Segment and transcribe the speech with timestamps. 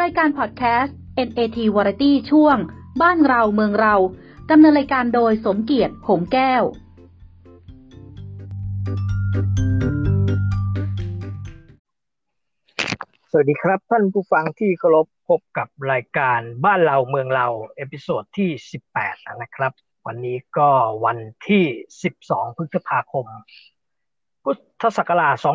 [0.00, 0.96] รายการพอดแคสต์
[1.28, 2.56] NAT Variety ช่วง
[3.02, 3.94] บ้านเราเมืองเรา
[4.50, 6.62] ดำเนินรายการโดยสมเกียรติหงแก้ว
[13.30, 18.50] สวัสดีครับท่านผู้ฟังที่เคารพพบกับรายการบ้านเราเมืองเรา episode ที่
[18.92, 19.72] 18 นะครับ
[20.06, 20.68] วันนี้ก็
[21.04, 21.64] วันที่
[22.12, 23.26] 12 พฤษภาคม
[24.44, 25.48] พุทธศักราช 2563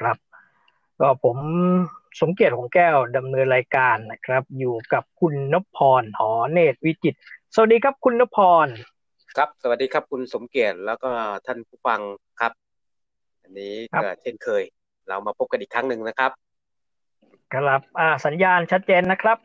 [0.00, 0.16] ครับ
[1.00, 1.36] ก็ผม
[2.20, 7.18] สมเกียรติของแก้วดำเนินรายการนะครับ อยู่กับคุณนพพรหอเนตรวิจิตร
[7.54, 8.68] สวัสดีครับคุณนพพร
[9.36, 11.10] ครับ สวัสดีครับคุณสมเกียรติแล้วก็
[11.46, 12.00] ท่านผู้ฟัง
[12.40, 12.52] ครับ
[13.42, 14.62] อันนี้ครับก็เช่นเคย
[15.08, 16.30] เรามาพบกันอีกครั้งหนึ่งนะครับ
[17.54, 19.38] ครับอ่าสัญญาณชัดเจนนะครับ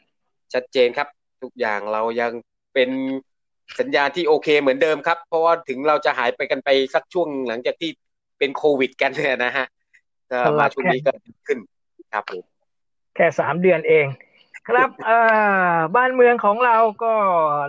[0.54, 1.08] ชัดเจนครับ
[1.44, 2.32] ทุกอย่างเรายัง
[2.74, 2.90] เป็น
[3.80, 7.92] สัญญาณที่โอเคเหมือนเดิมครับ เพราะว่าถึงเราจะหายไปกันไปสักช่วงหลังจากที่
[8.40, 9.66] เป็นโควิด กันเนี่ยนะฮะ
[10.34, 11.60] ก็ครับมาช่วงนี้ก็ดีขึ้น
[12.14, 12.44] ครับผม
[13.16, 14.06] แค่สามเดือนเอง
[14.68, 15.18] ครับเอ่
[15.74, 17.14] อบ้านเมืองของเราก็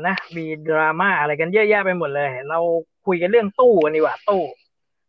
[0.07, 2.59] นะมีดราม่าอะไรกันเยอะแยะไปหมดเลย เรา
[3.07, 4.43] คุยกันเรื่องตู้กันดีกว่าตู้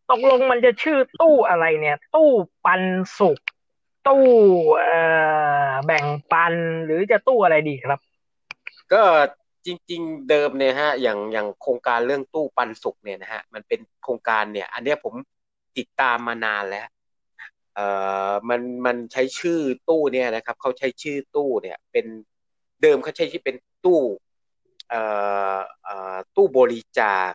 [0.10, 2.30] ตกลงมันจะชื่อตู้อะไรเนี่ย ตู้
[2.66, 2.82] ปัน
[3.20, 3.40] สุข
[4.08, 4.26] ตู้
[4.78, 5.00] เอ่
[5.68, 6.54] อแบ่งปัน
[6.86, 8.00] หรือจะตู้อะไรดีครับ
[8.94, 9.04] ก็
[9.66, 15.14] จริง ๆ เดิมเนี่ยฮะ อย่างอย่างโครงการเรื่องตู้ปันสุกเนี่ยนะฮะมันเป็นโครงการเนี่ย อันเนี้ยผม
[15.78, 16.88] ติดตามมานานแล้ว
[17.76, 17.88] เอ่
[18.30, 19.60] อมันมันใช้ชื่อ
[19.90, 22.06] ตู้เนี่ยนะครับเขาใช้ชื่อตู้เนี่ยเป็น
[22.82, 24.02] เดิมเขาใช้ชื่อเป็นตู้
[24.90, 25.02] เอ่
[25.56, 27.32] อเอ่อตู้บริจาค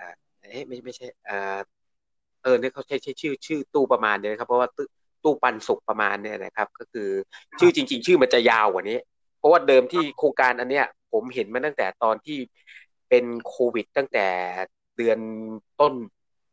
[0.00, 0.08] อ่า
[0.40, 1.58] เอ๊ะไม่ไม่ใช่เอ่อ
[2.42, 4.86] เออเนี่ยเขาใช้ใช้ชื่อชื่อตู้ประมาณเนี้นะครับเพราะว่าตู้
[5.24, 7.08] ตู้ปันสุกประมาณเนี่ยนะครับ ก็คือ
[7.58, 8.98] ชื่อจริง ๆ ชื่อมันจะยาวกว่านี้
[9.38, 12.38] เพราะว่าเดิมที่โครงการอันเนี้ย ผมเห็นมาตั้งแต่ตอนที่
[13.08, 14.26] เป็นโควิดตั้งแต่
[14.96, 15.18] เดือน
[15.80, 15.92] ต้น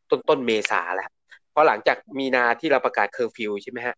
[0.10, 3.96] ต้นต้นเมษาแล้วเพราะหลังจากมีนาที่เราประกาศเคอร์ฟิวใช่ไหมฮะ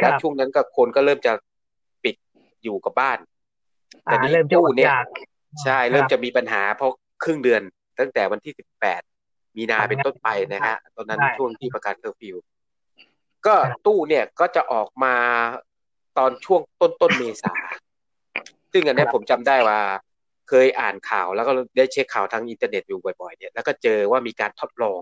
[0.00, 1.32] ครับแล้วช่วงนั้นก็คนก็เริ่มจะ
[2.04, 2.16] ปิด
[2.62, 3.18] อยู่กับบ้าน
[4.06, 5.06] อ่านี่เริ่มจะอดเนี่ยอยาก
[5.64, 6.92] ใช่ครับเริ่มจะมีปัญหาเพราะ
[7.24, 7.62] ครึ่งเดือน
[8.00, 9.02] ตั้งแต่วันที่สิบแปด
[9.56, 12.36] มีนาครับเป็นต้นไปนะฮะตอนนั้นใช่ช่วงที่ประกาศเคอร์ฟิว
[13.46, 15.14] ก็ครับตู้เนี่ยก็จะออกมา
[16.18, 17.54] ตอนช่วงต้นต้นเมษา
[18.72, 19.80] ซึ่งอันเนี้ยผมจำได้ว่า
[20.48, 25.00] เคยอ่านข่าวแล้วก็ได้เช็คข่าวทางอินเทอร์เน็ตอยู่บ่อยๆเนี่ยแล้วก็เจอว่ามีการทดลอง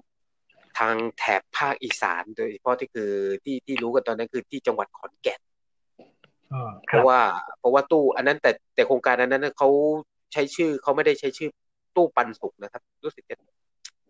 [0.78, 3.10] ทางแถบภาคอีสาน โดยเฉพาะที่คือ
[3.44, 5.41] ที่ที่รู้กันตอนนั้นคือที่จังหวัดขอนแก่น
[6.53, 7.20] อืมเพครับราะว่า
[7.58, 9.69] เพราะว่าตู้อันนั้นแต่แต่โครงการอันนั้นเขา
[10.32, 11.50] ใช้ชื่อเขาไม่ได้ใช้ชื่อ
[11.97, 13.36] ตู้ปันสุกนะครับ รู้สึกจะ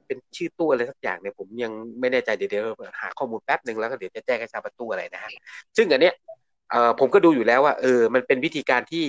[0.07, 2.65] เป็นชื่อตู้อะไรสักอย่างเนี่ยผมยังไม่แน่ใจเดี๋ยวเดี๋ยว
[3.01, 5.31] หาข้อมูลแป๊บหนึ่งแล้วก็เดี๋ยวจะแจ้งให้ทราบว่าตู้อะไรนะฮะ
[5.77, 6.15] ซึ่งอันเนี้ย
[6.71, 9.05] เอ่อผมก็ดูอยู่แล้วว่าเออ มันเป็นวิธีการที่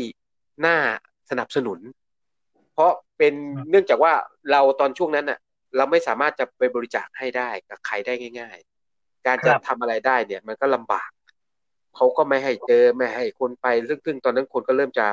[0.65, 0.77] น่า
[1.29, 1.79] สนับสนุน
[2.73, 3.33] เพราะเป็น
[3.69, 4.13] เนื่องจากว่า
[4.51, 5.39] เราตอนช่วงนั้นน่ะ
[5.77, 8.57] เราไม่สามารถจะไปบริจาคให้ได้กับใครได้ง่าย
[8.91, 11.09] ๆ การจะครับทำอะไรได้เนี่ย มันก็ลำบาก
[11.95, 15.05] เขาก็ไม่ให้เจอไม่ให้คนไปซึ่งซึ่งตอนนั้นคนก็เริ่มจะ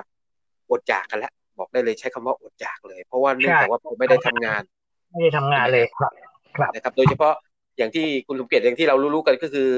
[0.70, 4.62] อดอยากกันแล้วบอกได้เลยใช้คำว่าอดอยากเลย เพราะว่าเนื่องจากว่าผมไม่ได้ทำงาน
[5.10, 6.12] ไม่ได้ทำงานเลยครับ
[6.56, 7.34] ครับนะครับ โดยเฉพาะ
[7.78, 9.70] อย่างที่คุณสมเกียรติอย่างที่เรารู้ๆกันก็คือ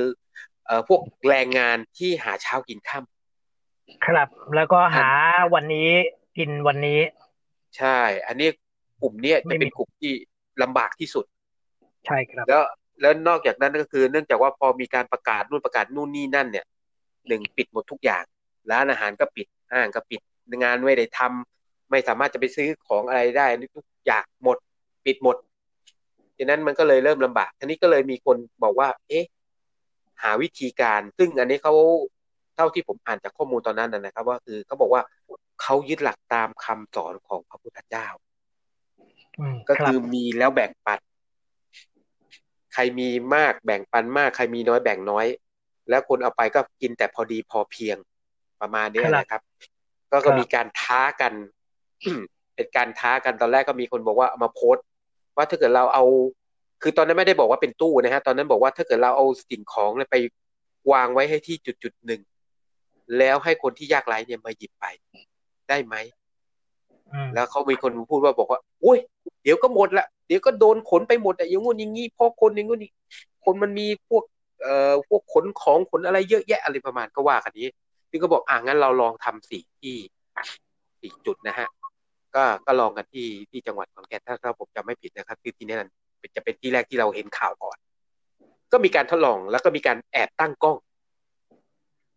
[0.66, 5.08] เอ่อพวกแรงงานที่หาเช้ากินค่ำครับ แล้วก็หา
[5.54, 5.90] วันนี้
[6.38, 7.00] กินวันนี้
[7.76, 8.48] ใช่ อันนี้
[9.00, 10.12] กลุ่มเนี้ยไม่จะมีเป็นกลุ่มที่
[10.62, 11.24] ลำบากที่สุด
[12.06, 12.62] ใช่ครับ แล้ว
[13.00, 16.64] แล้วนอกจากนั้นก็คือ เนื่องจากว่าพอมีการประกาศนู่นประกาศนู่นนี่นั่นเนี่ย
[17.28, 18.24] หนึ่งปิดหมดทุกอย่าง
[18.70, 20.20] ร้านอาหารก็ปิดห้างก็ปิด
[20.62, 24.58] งานไม่ได้ทำไม่สามารถจะไปซื้อของอะไรได้ทุกอย่างหมด
[25.06, 25.36] ปิดหมด
[26.36, 29.24] ดังนั้นมันก็เลยเริ่มลำบากทีนี้ก็เลยมีคนบอกว่า เอ๊ะ
[30.22, 31.74] หาวิธีการ ซึ่งอันนี้เขา
[32.56, 35.02] เท่าที่ผมอ่านจากข้อมูลตอนนั้นนะนะครับ ว่าคือเขาบอกว่า
[35.62, 38.29] เขายึดหลักตามคำสอนของพระพุทธเจ้าอืม
[39.68, 40.98] ก็รับคือมีแล้วแบ่งปัน
[42.74, 45.26] ใครมีมากแบ่งปันมาก ใครมีน้อยแบ่งน้อย
[45.90, 47.96] แล้วคนเอาไปก็กินแต่พอดีพอเพียง
[48.60, 49.42] ประมาณนี้นะครับ
[50.12, 51.32] ก็ก็มีการท้ากัน
[52.54, 54.84] เป็นการท้ากันตอนแรกก็มีคนบอกว่าเอามาโพสต์
[55.36, 56.04] ว่าถ้าเกิดเราเอา
[56.82, 60.16] คือตอนนั้นไม่ได้บอกว่าเป็นตู้นะฮะตอนนั้นบอกว่าถ้าเกิดเราเอาสิ่งของเนี่ยไป
[60.92, 62.20] วางไว้ให้ที่จุดจุดๆหนึ่ง
[63.18, 64.84] แล้วให้คนที่ยากไร้เนี่ยมาหยิบไป
[65.68, 66.19] ได้ไหมอืม
[67.34, 68.98] แล้วเขามีคนพูดว่าบอกว่าอุ้ย
[69.42, 72.92] เดี๋ยวก็หมดละเดี๋ยวก็โดนขนไปหมดอะอย่างงู้นอย่างงี้พราะคนอย่างงู้นนี่
[73.44, 74.22] คนมันมีพวก
[74.62, 77.68] เอ่อพวกขนของขนอะไรเยอะแยะอะไรประมาณก็ว่ากันนี้
[78.10, 79.96] ซึ่งก็บอกอ่างั้นเราลองทำสี่ที่
[81.00, 81.68] สี่จุดนะฮะ
[82.34, 85.88] ก็ก็ลองกันที่ที่จังหวัดขอนแก่นถ้าถ้าผมจำไม่ผิดนะครับ คือที่นั่น
[86.36, 87.76] จะเป็นที่แรกที่เราเห็นข่าวก่อน
[88.72, 90.76] ก็มีการทดลองแล้วก็มีการแอบตั้งกล้อง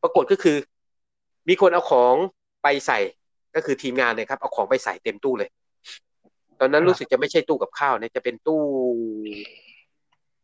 [0.01, 0.57] ปรากฏก็คือ
[1.49, 2.15] มีคนเอาของ
[2.63, 2.99] ไปใส่
[3.55, 5.49] ก็คือทีมงานเนี่ยครับเอาของไปใส่เต็มตู้เลย
[6.59, 8.61] ตอนนั้นครับรู้สึกจะไม่ใช่ตู้กับข้าวเนี่ยจะเป็นตู้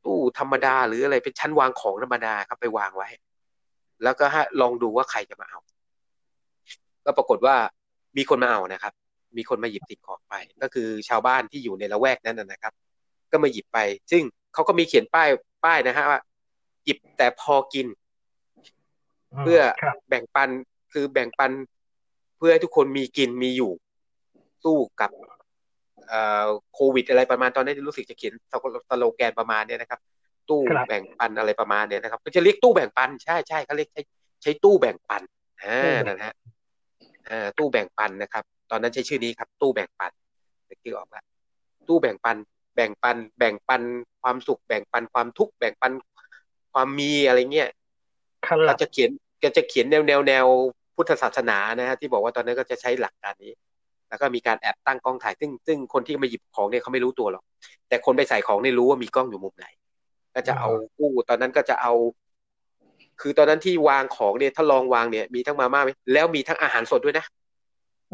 [0.06, 3.10] ตู้ธรรมดาหรืออะไรเป็นชั้นวางของธรรมดาครับไปวางไว้
[4.04, 4.26] แล้วก็
[4.62, 5.60] ลองดูว่าใครจะมาเอา
[7.06, 7.56] ก็ปรากฏว่า
[8.18, 8.94] มีคนมาเอานะครับ
[9.38, 12.74] มีคนมาหยิบติดของไป ก็คือชาวบ้านที่อยู่ในละแวกนั้นนะครับ
[13.32, 13.80] ก็มาหยิบไป
[14.12, 14.24] ซึ่ง
[14.54, 15.30] เขาก็มีเขียนป้าย
[15.66, 16.20] ป้ายนะฮะว่า
[16.86, 17.88] หยิบแต่พอกิน
[19.40, 19.60] เพื่อ
[20.10, 20.50] แบ่งปัน
[20.94, 21.52] คือแบ่งปัน
[22.40, 23.72] เพื่อให้ทุกคนมีกินมีอยู่
[24.64, 25.12] สู้กับ
[26.74, 28.34] โควิด อะไรประมาณตอนนี้รู้สึกจะเขียน
[28.90, 30.00] สโลแกนประมาณนี้นะครับ
[30.50, 34.02] ตู้แบ่งปันอะไรประมาณนี้นะครับก็จะเรียกตู้แบ่งปันใช่ใช่เขาเรียกใช้
[34.44, 35.22] ใช้ตู้แบ่งปัน
[35.64, 36.36] อ่านะฮะ
[37.30, 40.12] อ่าตู้แบ่งปันนะครับ ตอนนั้นใช้ชื่อนี้ครับ ตู้แบ่งปัน
[40.84, 41.24] ที่ออกละ
[41.88, 42.38] ตู้แบ่งปัน
[42.76, 43.82] แบ่งปัน แบ่งปัน
[44.22, 45.92] ความสุข แบ่งปันความทุกข์แบ่งปัน
[46.74, 47.70] ความมีอะไรเงี้ย
[48.68, 49.10] เราจะเขียน
[49.44, 50.46] ก็จะเขียนแนวแนวแนว
[51.00, 53.54] พุทธศาสนานะฮะที่บอกว่าตอนนั้นก็จะใช้หลักการนี้
[54.10, 57.44] แล้วก็มีการแอบตั้งกล้องถ่าย ซึ่งซึ่งคนที่มาหยิบของเนี่ยเขาไม่รู้ตัวหรอก
[57.90, 59.66] แต่คนไปใส่ของเนี่ยรู้ว่ามีกล้องอยู่มุมไหน
[60.36, 61.94] ก็จะเอากู้ตอนนั้นก็จะเอา
[63.22, 65.82] คือตอนนั้นที่วางของเนี่ยถ้าลองวางเนี่ย มีทั้งมาม่า
[66.14, 67.26] แล้วมีทั้งอาหารสดด้วยนะ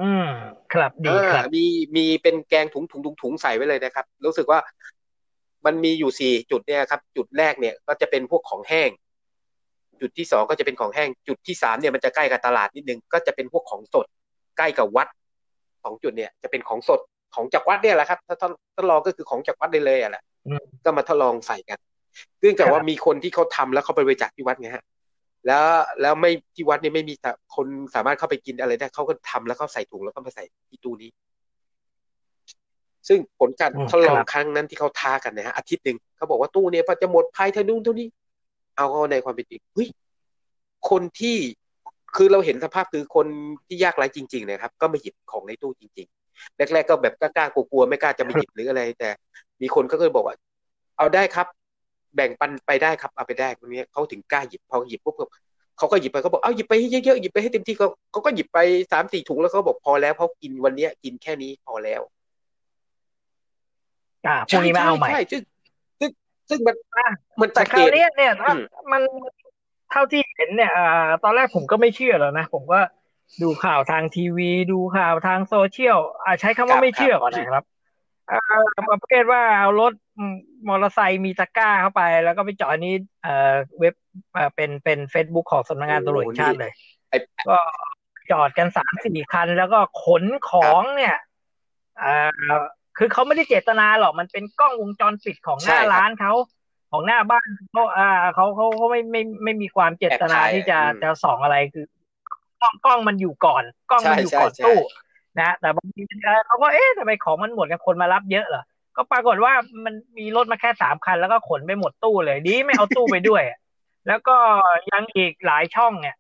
[0.01, 0.29] อืม
[0.73, 1.65] ครับดีครับมี
[1.95, 4.59] มีเป็นแกงถุงถุงถุงถุงใส่ไว้เลยนะครับ รู้สึกว่า
[5.65, 8.89] มันมีอยู่สี่จุดเนี่ยครับ จุดแรกเนี่ย ก็จะเป็นพวกของแห้ง
[10.01, 14.05] จุดที่สองก็จะเป็นของแห้ง จุดที่สามเนี่ยมันจะใกล้กับตลาดนิดนึง ก็จะเป็นพวกของสด
[14.57, 15.07] ใกล้กับวัด
[15.83, 16.99] สองจุดเนี่ยจะเป็นของสด
[17.35, 18.35] ของจากวัดเนี่ยแหละครับ ถ้า
[18.75, 20.23] ทดลองก็คือของจากวัดได้เลยอะแหละ
[20.83, 21.79] ก็มาทดลองใส่กัน
[22.41, 24.85] เนื่องจากว่ามีคนที่เขาทาแล้วเขาไปบริจาคที่วัดไงฮะ
[25.45, 25.65] แล้ว
[26.01, 27.15] แล้วไม่ที่วัดเนี่ยไม่มี
[27.55, 31.09] คนสามารถเข้าไปกินอะไรได้เขาก็ทำแล้วเขาใส่ถุงแล้วก็มาใส่ที่ตู้นี้
[33.07, 38.07] ซึ่งผลการทดลองครั้งนั้นที่เขาท้ากันนะฮะอาทิตย์หนึ่งเขาบอกว่าตู้เนี่ยพอจะหมดภายเท่านู้นเท่านี้
[38.75, 39.89] เอาเข้าในความเป็นจริงเฮ้ย
[40.89, 41.37] คนที่
[42.15, 43.27] คือเราเห็นสภาพคือคน
[43.67, 49.09] ที่ยากไร้จริง ๆ นะครับ ก็มาหยิบของในตู้จริง ๆ แรก ๆ ก็แบบกล้าๆกลัวๆไม่กล้าจะมาหยิบหรืออะไร แต่
[49.61, 50.35] มีคนก็เคยบอกว่า
[50.97, 51.47] เอาได้ครับ
[52.15, 55.15] แบ่งปันไปได้ครับเอาไปได้คนนี้เขาถึงกล้าหยิบพอหยิบปุ๊บ
[55.77, 58.59] เขาก็หยิบไปเขาบอกเอาหยิบไปให้เยอะๆหยิบไปให้เต็มที่เขาเขาก็หยิบไป
[58.91, 62.01] สามสี่ถุงแล้วเขาบอกพอแล้วเขากินวันเนี้ย กินแค่นี้พอแล้ว
[64.27, 65.39] อ่าพรุ่งนี้มาเอาใหม่ใช่
[66.49, 68.51] ซึ่งซึ่งซึ่งมันมันแต่คราวนี้เนี่ยถ้า
[68.91, 69.01] มัน
[69.91, 70.79] เท่าที่เห็นเนี่ยอ
[71.23, 72.79] ตอนแรกผมก็ไม่เชื่อแล้วนะ ผมก็
[73.41, 75.97] ดูข่าวทางทีวี ดูข่าวทางโซเชียล
[76.39, 77.65] ใช้คำว่าไม่เชื่อก่อนนะครับ
[78.91, 79.93] ประเภทว่าเอารถ
[80.67, 82.93] มอเตอร์ไซค์มีตะกร้าเข้าไป แล้วก็ไปจอดนี้
[83.79, 83.93] เว็บ
[84.55, 86.73] เป็นเป็นเฟซบุ๊กของสำนักงานตำรวจชาติเลย
[87.49, 87.57] ก็
[88.31, 91.15] จอดกันสามสี่คัน แล้วก็ขนของเนี่ย
[92.97, 96.33] คือเขาไม่ได้เจตนาหรอกมันเป็นกล้องวงจรปิดของหน้าร้านเขา
[96.91, 101.85] ของหน้าบ้านเขาอ่าเขาเขาเขาไม่ไม่ไม่มีความเจตนาที่จะจะส่องอะไรคือ
[102.61, 104.77] กล้องกล้องมันอยู่ก่อน กล้องมันอยู่ก่อนตู้
[105.41, 106.01] นะแต่บางที
[106.47, 108.63] เขาก็เอ๊ะทำไมของมันหมดกันคนมารับเยอะเหรอ
[108.97, 109.53] ก็ปรากฏว่า
[109.85, 113.43] มันมีรถมาแค่สามคัน แล้วก็ขนไปหมดตู้เลย ดีไม่เอาตู้ไปด้วย
[114.07, 114.35] แล้วก็
[114.91, 116.15] ยังอีกหลายช่องเนี่ย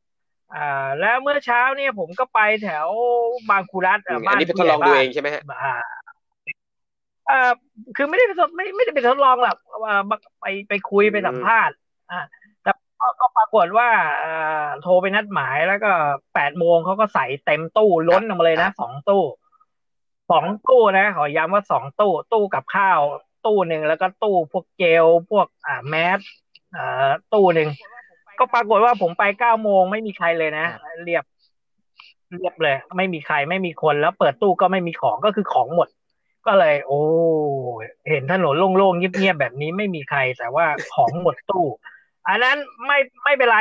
[0.55, 2.87] อ่าแล้วเมื่อเช้าเนี่ยผมก็ไปแถว
[3.49, 5.41] บางคูรัตบ้านนี้เป็นทดลองดูเองใช่ไหมฮะ
[7.27, 7.51] เอ่อ
[7.95, 9.95] คือไม่ได้ไปทดไม่ไม่ได้ไปทดลองหรอกว่า
[10.41, 11.75] ไปไปคุยไปสัมภาษณ์
[12.11, 12.19] อ่า
[12.63, 12.71] แต่
[13.19, 13.89] ก็ปรากฏว่า
[14.23, 15.91] อ่าโทรไปนัดหมายแล้วก็
[16.33, 19.23] แปดโมงเขาก็ใส่เต็มตู้ล้นออกมาเลยนะสองตู้
[20.31, 22.99] สองตู้นะขอย้ำว่าสองตู้ ตู้กับข้าว
[23.45, 26.19] ตู้หนึ่งแล้วก็ตู้พวกเจลพวกอ่าแมส
[26.75, 27.69] อ่าตู้หนึ่ง
[28.39, 30.65] ก็ปรากฏว่าผมไปเก้าโมงไม่มีใครเลยนะ
[31.03, 31.23] เรียบ
[32.33, 35.87] เรียบเลย ไม่มีใครไม่มีคนแล้วเปิดตู้ก็ไม่มีของก็คือของหมด
[36.45, 37.01] ก็เลย โอ้
[38.09, 41.65] เห็นถนนโล่งๆเงียบๆแบบนี้ไม่มีใคร แต่ว่าของหมดตู้
[42.27, 43.57] อันนั้นไม่ไม่เป็นไร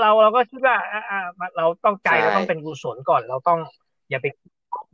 [0.00, 0.76] เราเราก็คิดว่า
[1.56, 3.58] เราต้องใจเราต้องเป็นกุศลก่อน เราต้อง
[4.10, 4.26] อย่าไป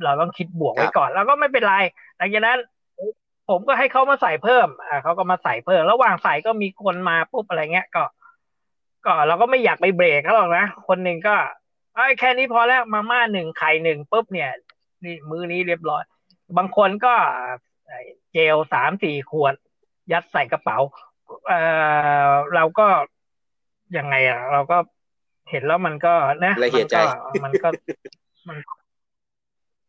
[0.04, 1.74] เราต้องคิดบวกไว้ก่อน แล้วก็ไม่เป็นไร
[2.16, 2.58] หลังจากนั้น
[3.48, 8.04] ผมก็ให้เขามาใส่เพิ่ม อ่าเขาก็มาใส่เพิ่ม ระหว่างใส่ก็มีคนมาปุ๊บอะไรเงี้ยก็
[9.04, 11.36] ก็เราก็ไม่อยากไปเบรกเขาหรอกนะคนหนึ่งก็
[11.94, 14.50] ไอ้แค่นี้พอแล้วมาม่าหนึ่งไข่หนึ่งปุ๊บเนี่ย
[15.04, 16.02] นี่มือนี้เรียบร้อย
[16.56, 17.14] บางคนก็
[18.32, 19.54] เจลสามสี่ขวด
[20.12, 20.78] ยัดใส่กระเป๋า
[21.48, 21.52] เอ
[22.28, 22.86] อเราก็
[23.96, 24.78] ยังไงอะ เราก็
[25.50, 26.96] เห็นแล้วมันก็นะละเอียดใจ
[27.44, 27.68] มันก็
[28.48, 28.58] มัน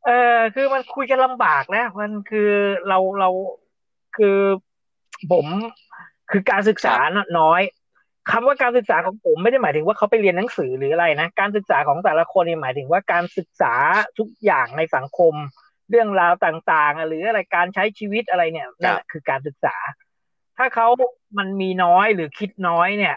[0.05, 2.50] เออคือมันคุยกันลำบากนะ มันคือ
[2.88, 3.29] เราเรา
[4.17, 4.38] คือ
[5.32, 5.46] ผม
[6.32, 6.96] คือการศึกษา
[7.39, 7.62] น้อย
[8.32, 13.74] คำว่าการศึกษาของผมไม่ได้หมายถึงว่าเขาไปเรียนหนังสือหรืออะไรนะ การศึกษาของแต่ละคนนี่หมายถึงว่าการศึกษา
[14.17, 15.34] ทุกอย่างในสังคม
[15.93, 19.75] เรื่องราวต่างๆ หรืออะไรการใช้ชีวิตอะไรเนี่ยนั่นคือการศึกษา
[20.57, 20.88] ถ้าเขา
[21.38, 23.15] มันมีน้อยหรือคิดน้อยเนี่ย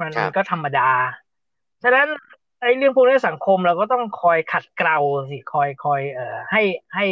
[0.00, 0.90] มันก็ธรรมดา
[1.82, 2.08] ฉะนั้น
[2.60, 4.98] ไอ้เรื่องพวกนี้สังคมเราก็ต้องคอยขัดเกลา
[5.30, 6.62] สิคอยคอยเอ่อให้
[6.94, 7.06] ให้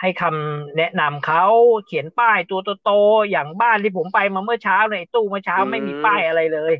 [0.00, 1.44] ให้คำแนะนำเขา
[1.86, 6.74] เขียนป้ายตัวโตๆอย่างบ้านที่ผมไปมาเมื่อเช้าในตู้เมื่อเช้าไม่มีป้ายอะไรเลย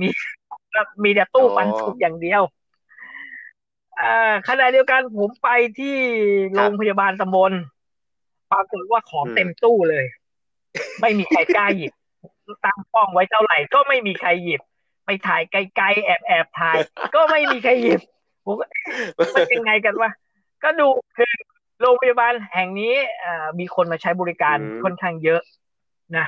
[0.00, 0.08] มี
[1.04, 2.42] มีแต่ตู้ปันสุกอย่างเดียว
[4.00, 5.48] อ่าขณะเดียวกันผมไป
[5.78, 5.96] ที่
[6.54, 7.52] โรงพยาบาลตำบล
[8.52, 10.04] ปรากฏว่าของเต็มตู้เลย
[11.00, 11.92] ไม่มีใครกล้าหยิบ
[12.64, 14.60] ตั้งป้องไว้เท่าไหร่ก็ไม่มีใครหยิบ
[15.04, 16.76] ไปถ่ายไกลๆแอบแอบถ่าย
[17.14, 18.00] ก็ไม่มีใครหยิบ
[18.44, 18.66] ผมก็
[19.34, 20.10] มันยังไงกันวะ
[20.62, 21.32] ก็ดูคือ
[21.80, 22.94] โรงพยาบาลแห่งนี้
[23.58, 25.40] มีคนมาใช้บริการค่อนข้างเยอะ
[26.16, 26.26] นะ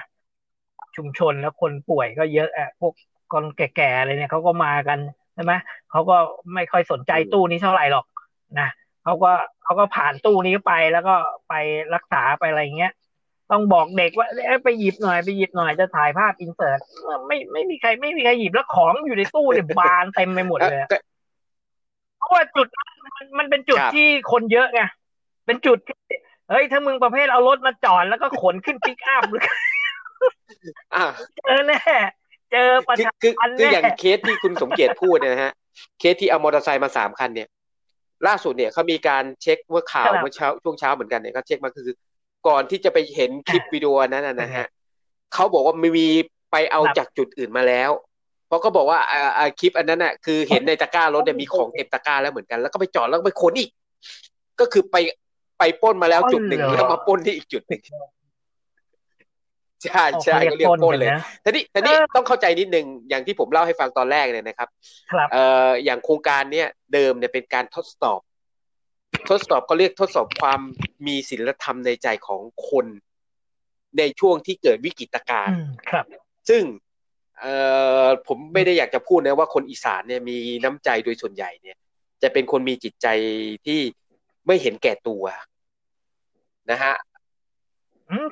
[0.97, 2.93] ชุมชนแล้วคนป่วยก็เยอะอะพวก
[3.33, 5.55] คนแก่ๆอะไรเนี่ยเขาก็มากันใช่ไหม
[5.91, 6.17] เขาก็
[6.55, 8.07] ไม่ค่อยสนใจตู้นี้เท่าไหร่หรอก
[8.61, 8.69] นะ
[9.05, 11.15] เขาก็เขาก็ผ่านตู้นี้ไปแล้วก็
[11.49, 11.55] ไป
[11.95, 12.93] รักษาไปอะไรเงี้ย
[13.51, 14.29] ต้องบอกเด็กว่า
[14.65, 16.79] ไปหยิบหน่อยไปหยิบหน่อยจะถ่ายภาพอินเสิร์ต
[17.27, 20.81] ไม่ไม่มีใครไม่มีใครหยิบแล้วของอยู่ในตู้เนี่ยบานเต็มไปหมดเลย
[22.19, 22.67] เพราะว่าจุด
[23.39, 24.83] มันเป็นจุดที่คนเยอะไง
[25.47, 25.97] เป็นจุดที่
[26.51, 29.43] เฮ้ยถ้ามึงประเภทเอารถมาจอดแล้วก็ขนขึ้นปิกอัพหรือ
[31.37, 31.79] เจอแน่
[32.53, 35.53] เจอประชาชนคืออย่างเคสที่คุณสมเกียรติพูดเนี่ยนะฮะ
[35.99, 37.49] เคสที่เอามอเตอร์ไซค์มาสามคันเนี่ย
[38.27, 41.89] ล่าสุดเนี่ยเขามีการเช็คเมื่อข่าวเมื่อเช้าช่วงเช้าเหมือนกันเนี่ยเขาเช็คมาคือ
[42.49, 44.67] ก่อนที่จะไปเห็นคลิปวิดีโอนั้นนะฮะ
[45.35, 46.07] เขาบอกว่าไม่มี
[46.53, 47.91] ไปเอาจากจุดอื่นมาแล้ว
[48.47, 48.99] เพราะก็บอกว่า
[49.39, 53.71] อ่าคลิปอันนั้นน่ะคือเห็นในตะกร้ารถเนี่ยมีของเต็มตะกร้าแล้วเหมือนกันแล้วก็ไปจอดแล้วไปขนอีก
[54.61, 54.97] ก็คือไป
[55.59, 57.83] ไปป้นมาแล้วจุดหนึ่งแล้วมาป้นที่อีกจุดหนึ่ง
[59.85, 61.11] ใช่ใช่ก็เรียกป้นเลย
[61.45, 64.69] ทีนี้ทีนี้ต้องเข้าใจนิดนึงอย่างที่ผมเล่าให้ฟังตอนแรกเนี่ยนะครับ
[65.33, 68.21] เอ่ออย่างโครงการเนี้ยเดิมเนี่ยเป็นการทดสอบ
[69.31, 70.61] ทดสอบก็เรียกทดสอบความ
[71.07, 72.87] มีศีลธรรมในใจของคน
[73.99, 75.59] ในช่วงที่เกิดวิกฤตการณ์
[75.91, 76.05] ครับ
[76.49, 76.63] ซึ่ง
[77.41, 77.55] เอ่
[78.05, 81.77] อผมไม่ได้อยากจะพูดนะว่าคนอีสานเนี่ยมีน้ำใจโดยส่วนใหญ่เนี่ย
[82.23, 83.07] จะเป็นคนมีจิตใจ
[83.67, 83.81] ที่
[84.47, 85.25] ไม่เห็นแก่ตัว
[86.71, 86.95] นะฮะ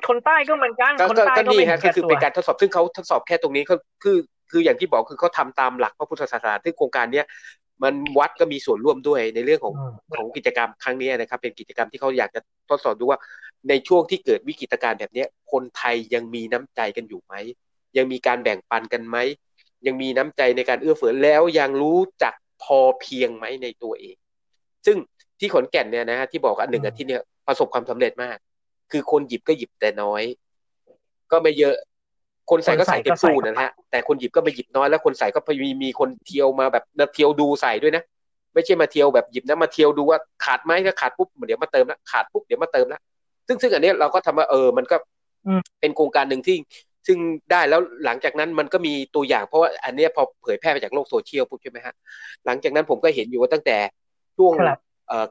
[0.07, 4.17] คนใต้ก็เหมือนกันคนใต้ก็นี่ฮะก็คือเป็นการทดสอบซึ่งเขาทดสอบแค่ตรงนี้เขาคือ
[4.51, 7.25] คืออย่างที่บอกคือเขาทาตามหลักพระพุทธศาสนาซึ่งโครงการเนี้ย
[7.83, 9.73] มันวัดก็มีส่วนร่วมด้วยในเรื่องของ
[10.15, 13.19] ของกิจกรรมครั้งนี้นะครับ เป็นกิจกรรมที่เขาอยากจะทดสอบดูว่า
[13.69, 17.33] ในช่วงที่เกิดวิกฤตการณ์แบบนี้คนไทยยังมีน้ำใจกันอยู่ไหม
[17.97, 19.17] ยังมีการแบ่งปันกันไหม
[19.87, 24.15] ยังมีน้ำใจในการเอื้อเฟื้อแล้วยังรู้จักพอเพียงไหมในตัวเอง
[24.85, 24.97] ซึ่ง
[25.39, 28.37] ที่ขอนแก่นเนี่ยนะฮะที่บอกอันหนึ่งอาทิตย์เนี่ยประสบความสำเร็จมาก
[28.91, 30.23] คือคนหยิบก็หยิบแต่น้อย
[31.31, 31.75] ก็ไม่เยอะ
[32.49, 36.83] คนใส่ก็ใส่เต็มตู้นะฮะ แต่คนหยิบก็ไม่หยิบน้อยแล้วคนใส่ก็มีมีคนเที่ยวมาแบบ
[37.15, 38.03] เที่ยวดูใส่ด้วยนะ
[38.53, 42.99] ไม่ใช่มาเที่ยวแบบหยิบนะมาเที่ยวดูว่าขาดไหมถ้าขาดปุ๊บเดี๋ยวมาเติมละขาดปุ๊บเดี๋ยวมาเติมละ
[43.47, 44.97] ซึ่งซึ่งอันนี้เราก็ทำว่าเออ มันก็
[45.79, 46.57] เป็นโครงการหนึ่งที่
[47.07, 47.17] ซึ่ง
[47.51, 51.93] ได้แล้วหลังจากนั้นมันก็มีตัวอย่างเพราะว่าอันนี้พอเผยแพร่ไปจากโลกโซเชียลปุ๊บใช่ไหมฮะ
[52.45, 53.77] หลังจากนั้นผมก็เห็นอยู่ว่าตั้งแต่
[54.37, 54.53] ช่วง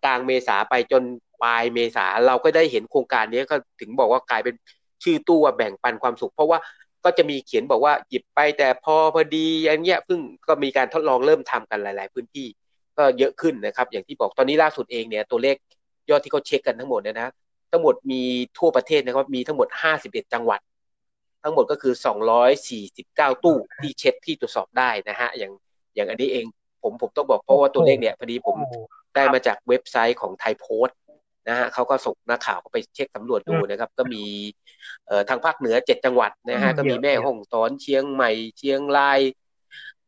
[0.05, 1.03] กลางเมษาไปจน
[1.43, 4.55] ปลายเมษาเราก็ได้เห็นโครงการนี้ก็ถึงบอกว่ากลายเป็น
[5.03, 6.59] ชื่อตู้ว่าแบ่งปันความสุข เพราะว่า
[7.05, 12.47] ก็จะมีเขียนบอกว่าหยิบไปแต่พอพอดีอันเนี้ยเพิ่งก็มีการทดลองเริ่มทำกันหลาย ๆ พื้นที่
[12.99, 15.57] ก็เยอะขึ้นนะครับ อย่างที่บอกตอนนี้ล่าสุดเองเนี่ยตัวเลข
[16.11, 17.29] ยอดที่เขาเช็คกันทั้งหมดเนี่ยนะ
[17.71, 18.23] ทั้งหมดมี
[18.59, 19.69] ทั่วประเทศนะครับมีทั้งหมด
[20.01, 20.61] 51 จังหวัด
[21.43, 21.95] ทั้งหมดก็คือ
[22.69, 25.53] 249 ตู้ที่เช็คที่ตรวจสอบได้นะฮะอย่าง
[25.95, 26.45] อย่างอันนี้เอง
[26.83, 28.57] ผมผมต้องบอกเพราะว่าตัวเลขเนี่ยพอดีผม
[29.15, 30.97] ได้มาจากเว็บไซต์ของไทยโพสต์
[31.49, 34.25] นะฮะเขาก็ส่งนักข่าวไปเช็คสำรวจดูนะครับ ก็มี
[35.07, 39.21] เอ่อทางภาคเหนือเจ็ดจังหวัดนะฮะก็มีแม่ฮ่องสอนเชียงใหม่เชียงราย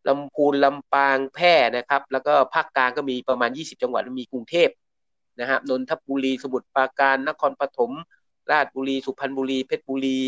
[0.09, 4.71] ลำพูนลำปางแพร่นะครับ แล้วก็ภาคกลางก็มีประมาณยี่สิบจังหวัดมีกรุงเทพ
[5.41, 7.93] นะฮะนนทบุรีสมุทรปราการนครปฐม
[8.51, 10.21] ราชบุรี สุพรรณบุรี เพชรบุรี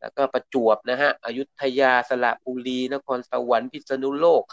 [0.00, 4.44] แล้วก็ประจวบนะฮะอยุธยาสระบุรี นครสวรรค์พิษณุโลก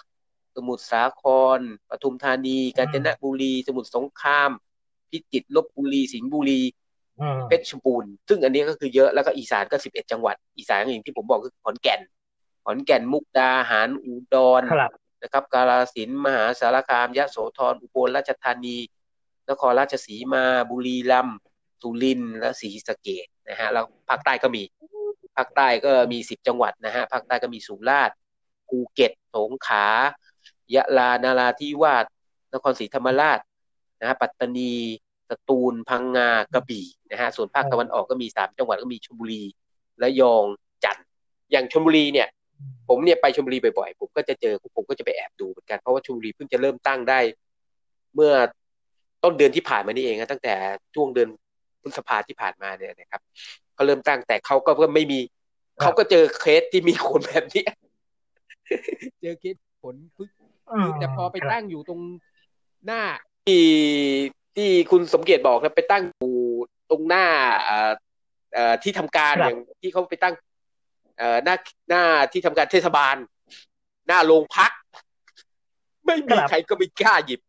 [0.55, 1.23] สมุทรสาค
[1.57, 4.51] รปทุมธานี กาญจนบุรี สมุทรสงคราม
[5.13, 6.61] พิจิตรลบบุรีสิงห์บุรี
[7.47, 12.01] เพชรบูรณ์ซึ่งอันนี้ก็คือเยอะแล้วก็อีสานก็สิบเอ็ดจังหวัด อีสานอย่างที่ผมบอกคือขอนแก่น
[12.65, 14.63] ขอนแก่นมุกดาหารอุดร
[15.23, 18.77] นะครับกาลสินมหาสารคามยะโสธรอุบลราชธานี
[19.49, 21.37] นครราชสีมาบุรีรัมย์
[21.81, 24.63] สุรินทร์และศรีสะเกดนะฮะแล้วภาคใต้ก็มี
[25.35, 28.15] ภาคใต้ก็มีสิบจังหวัดนะฮะภาคใต้ก็มีสุราษฎร์
[28.67, 29.85] ภูเก็ตสงขลา
[30.75, 32.05] ยะลานาราธิวาส
[32.53, 33.39] นครศรีธรรมราช
[34.03, 34.73] นะฮะปัตตานี
[35.29, 39.43] สตูล พังงากระบี่นะฮะส่วนภาคตะวันออกก็มีสามจังหวัดก็มีชลบุรี
[39.99, 40.45] และยอง
[40.83, 41.05] จันทร์
[41.51, 42.27] อย่างชลบุรีเนี่ย
[42.87, 47.19] ผมเนี่ยไปชลบุรีบ่อยๆ ผมก็จะเจอผมก็จะไปแอบดูเหมือนกันเพราะว่าชลบุรีเพิ่งจะเริ่มตั้งได้
[48.15, 48.33] เมื่อ
[49.23, 50.53] ต้นเดือนที่ผ่านมานี่เองนะตั้งแต่
[50.95, 51.29] ช่วงเดือน
[51.81, 53.21] พฤษภาที่ผ่านมาเนี่ยนะครับ
[53.73, 55.19] เขาเริ่มตั้งแต่เขาก็เพิ่มไม่มี
[55.81, 57.63] เขาก็เจอเคสที่มีคนแบบนี้
[59.21, 60.29] เจอเคสผลพึ่ง
[60.99, 62.01] แต่พอไปตั้งอยู่ตรง
[62.85, 63.01] หน้า
[63.45, 63.65] ที่
[64.55, 66.35] ที่คุณสมเกียรติบอกนะไปตั้งอยู่
[66.89, 67.25] ตรงหน้า
[67.65, 70.33] เอ่อที่ทำการอย่างที่เขาไปตั้ง
[71.17, 71.55] เอ่อหน้า
[71.89, 73.15] หน้าที่ทำการเทศบาล
[74.07, 74.71] หน้าโรงพัก
[76.05, 77.41] ไม่มีใครก็ไม่กล้าหยิบ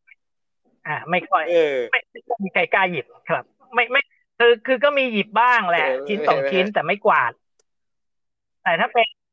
[0.86, 4.02] อ่า ไม่ค่อยเออไม่ไม่มีใครกล้าหยิบครับ ไม่ไม่
[4.38, 7.32] คือคือก็มีหยิบบ้างแหละเออชิ้นสองเออชิ้นแต่ไม่กวาด
[8.62, 9.23] แต่ถ้าเป็นเอ่อ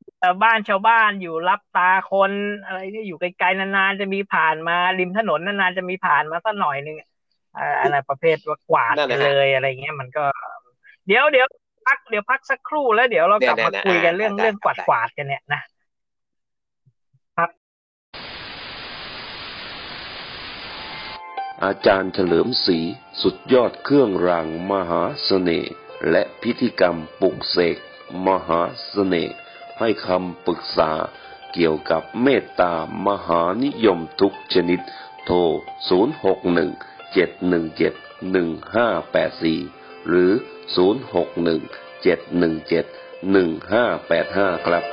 [0.44, 2.32] บ้านชาวบ้านอยู่รับตาคน
[2.66, 6.98] อะไรที่อยู่ไกลๆนานๆจะมีผ่านมาริมถนนนานๆจะมีผ่านมาสักหน่อยหนึง
[7.58, 10.26] อ่าอะไรประเภทว่ากวาดนั่นไปนะฮะเลยอะไรเงี้ยมันก็
[11.08, 11.48] เดี๋ยวเดี๋ยว
[11.88, 15.62] พักเดี๋ยวพักสักครู่แล้วเดี๋ยวเรากลับเนี่ยมาเนี่ยคุยกันอ่าเรื่องได้เรื่องได้กวาดกวาดๆกันเนี่ยนะ
[21.66, 22.80] อาจารย์เฉลิมศรี
[23.22, 25.74] สุดยอดเครื่องรางมหาเสน่ห์
[26.12, 27.78] และพิธีกรรมปลุกเสก
[28.28, 29.36] มหาเสน่ห์
[29.82, 30.92] ให้คำปรึกษา
[31.54, 32.74] เกี่ยวกับเมตตา
[33.08, 34.80] มหานิยมทุกชนิด
[35.26, 35.38] โทร
[36.50, 37.22] 061 717
[39.22, 40.32] 1584 หรือ
[40.76, 42.86] 061 717
[43.36, 44.84] 1585 ครับ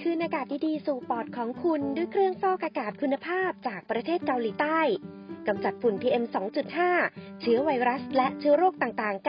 [0.00, 4.80] คือากาศดีๆสู่ปอดของคุณด้วยเครื่องฟอกอากาศคุณภาพจากประเทศเกาหลีใต้
[5.48, 6.24] กำจัดฝุ่น PM
[6.82, 9.26] 2.5 เชื้อไวรัส และเชื้อโรคต่างๆ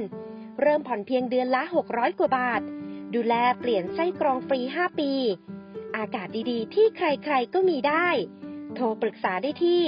[0.00, 2.60] 99%เริ่มผ่อนเพียงเดือนละ 600 กว่าบาท
[3.14, 5.12] ดูแลเปลี่ยนไส้กรองฟรี 5 ปี
[5.96, 8.08] อากาศดีๆ ที่ใครๆ ก็มีได้
[8.74, 9.82] โทรปรึกษาได้ที่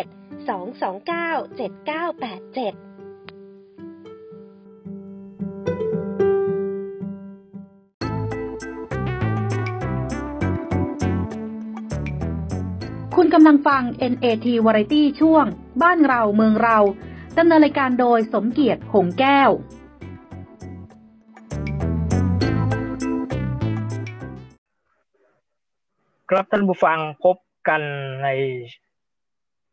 [0.00, 2.91] 097 229 7987
[13.24, 15.44] คุณกำลังฟัง NAT Variety ช่วง
[15.82, 16.78] บ้านเราเมืองเรา
[17.38, 19.50] ดำเนินรายการโดยสมเกียรติหงแก้ว
[26.30, 27.36] ครับท่านผู้ฟังพบ
[27.68, 27.82] กัน
[28.22, 28.28] ใน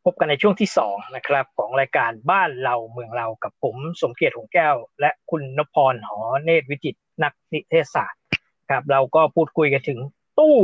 [0.03, 8.21] พบกันในช่วงที่สองนะครับ ของรายการบ้านเราเมืองเรากับผมสมเกียรติหงแก้ว และคุณนพพรหอเนตรวิจิตรนักนิเทศศาสตร์
[8.69, 9.99] ครับ เราก็พูดคุยกันถึง
[10.39, 10.57] ตู้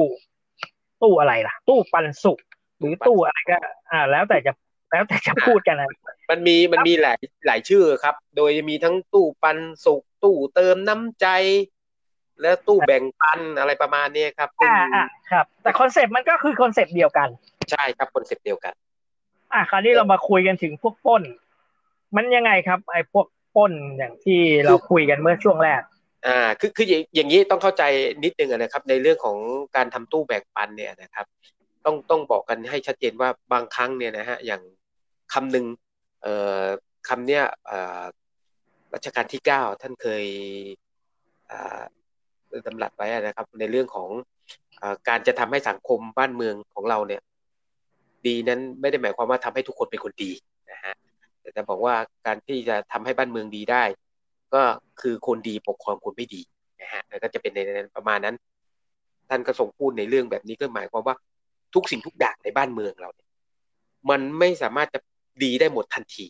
[1.01, 2.39] ตู้อะไรล่ะ ตู้ปันสุข
[2.79, 3.57] หรือตู้อะไรก็
[3.91, 4.51] อ่า แล้วแต่จะ
[4.91, 5.89] แล้วแต่จะพูดกันนะ
[6.29, 11.27] มันมีมันมีหลายหลายชื่อครับ โดยมีทั้งตู้ปันสุขตู้เติมน้ำใจ
[12.41, 17.29] และตู้แบ่งปันอะไรประมาณนี้ครับซึ่งอ่าอ่าครับ แต่คอนเซปต์มันก็คือคอนเซปต์เดียวกัน
[17.71, 18.73] ใช่ครับคอนเซ็ปต์เดียวกัน
[19.53, 21.23] อะคราวนี้เรามาคุยกันถึงพวกปล้น
[22.15, 25.81] มันยังไงครับ ไอ้พวกปล้นอย่างที่เราคุยกันเมื่อช่วงแรก
[26.27, 27.83] อ่าคือคืออย่างอย่างนี้ต้องเข้าใจ
[28.23, 29.37] นิดนึงอะนะครับ ในเรื่องของ
[29.75, 31.25] การทำตู้แบ่งปันเนี่ยนะครับ
[31.85, 34.61] ต้องต้องบอกกันให้ชัดเจนว่าบางครั้งเนี่ยนะฮะอย่าง
[35.33, 35.65] คำหนึ่ง
[36.21, 36.65] เอ่อ
[37.07, 38.01] คำเนี้ยเอ่อ
[38.93, 40.25] รัชกาลที่เก้าท่านเคย
[41.51, 41.81] อ่า
[42.67, 44.09] ดำรัสไว้นะครับ ในเรื่องของ
[44.81, 47.21] อการจะทำให้สังคมบ้านเมืองของเราเนี่ย
[48.27, 50.31] ดีนั้นไม่ได้หมายความว่าทำให้ทุกคนเป็นคนดี
[50.71, 50.93] นะฮะ
[51.41, 51.95] แต่จะบอกว่า
[52.25, 53.83] การที่จะทำให้บ้านเมืองดีได้
[54.53, 54.61] ก็
[55.01, 56.41] คือคนดีปกครองคนไม่ดี
[56.81, 58.35] นะฮะแล้วก็จะเป็นในในประมาณนั้น
[59.29, 61.15] ท่านก็ทรงพูดในเรื่องแบบนี้ก็หมายความว่า
[61.75, 63.29] ทุกสิ่งทุกอย่างในบ้านเมืองเราเนี่ย
[64.09, 64.99] มันไม่สามารถจะ
[65.43, 66.25] ดีได้หมดทันที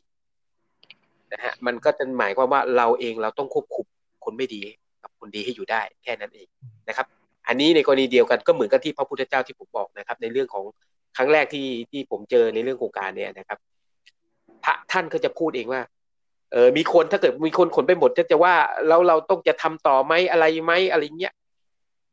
[1.34, 3.86] นะฮะมันก็จะหมายความว่าเราเองเราต้องควบคุม
[4.26, 4.62] คนไม่ดี
[5.04, 6.48] กับคนดีให้อยู่ได้แค่นั้นเอง
[6.90, 7.08] นะครับ
[7.48, 10.64] อันนี้ในกรณีเดียวกันก็เหมือนกับที่พระพุทธเจ้าที่ผมบอกนะครับ ในเรื่องของ
[11.18, 13.58] ครั้งแรกที่ที่ผมเจอในเรื่องโครงการเนี่ยนะครับ
[14.64, 15.82] พระท่านก็จะพูดเองว่า
[16.52, 18.56] เออมีคนถ้าเกิดมีคนขนไปหมดจะจะว่า
[18.88, 21.34] แล้วเราต้องจะทำต่อไหมอะไรไหมอะไรเงี้ย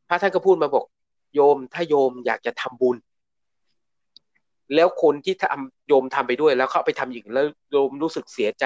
[0.07, 0.85] พระท่านก็พูดมาบอก
[1.35, 2.97] โยมถ้าโยมอยากจะทำบุญ
[4.75, 8.65] แล้วคนที่ทำโยมทำไปด้วย แล้วเขาเอาไปทำอีกแล้วโยมรู้สึกเสียใจ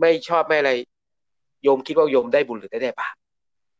[0.00, 0.72] ไม่ชอบไม่อะไร
[1.62, 3.14] โยมคิดว่าโยมได้บุญหรือได้ได้บาป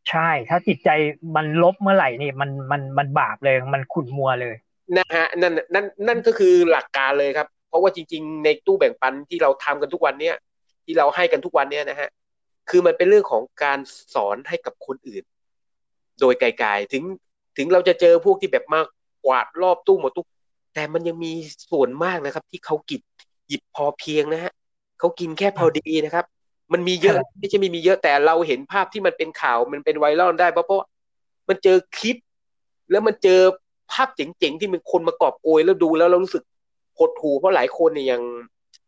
[0.09, 0.89] ใช่ ถ้าจิตใจ
[1.35, 4.55] มันลบเมื่อไหร่นี่มันมันมันบาปเลยมันขุ่นมัวเลย
[4.97, 10.35] นะฮะนั่นนั่นนั่นก็คือหลักการเลยครับ เพราะว่าจริง ๆ ในตู้แบ่งปันที่เราทำกันทุกวันเนี้ย
[10.85, 12.09] ที่เราให้กันทุกวันเนี้ยนะฮะ
[12.69, 13.79] คือมันเป็นเรื่องของการ
[14.13, 15.23] สอนให้กับคนอื่น
[16.19, 17.03] โดยไกลๆถึง
[17.57, 18.85] ถึงเราจะเจอพวกที่แบบมาก
[19.25, 20.25] กวาดรอบตู้หมดตู้
[20.73, 21.31] แต่มันยังมี
[21.71, 22.99] ส่วนมากนะครับ ที่เขากิน
[23.47, 24.51] หยิบพอเพียงนะฮะ
[24.99, 26.25] เขากินแค่พอดีนะครับ
[26.73, 30.79] มันมีเยอะครับไม่ใช่ไม่มีเยอะแต่เราเห็นภาพที่มันเป็นข่าวมันเป็นไวรัลได้เพราะเพราะ
[31.49, 32.17] มันเจอคลิป
[32.91, 33.39] แล้วมันเจอ
[33.91, 36.43] ภาพเจ๋งๆที่มันคนมากอบโกยแล้วดูแล้วเรารู้สึก
[36.99, 38.21] หดหู่เพราะหลายคนเนี่ยยัง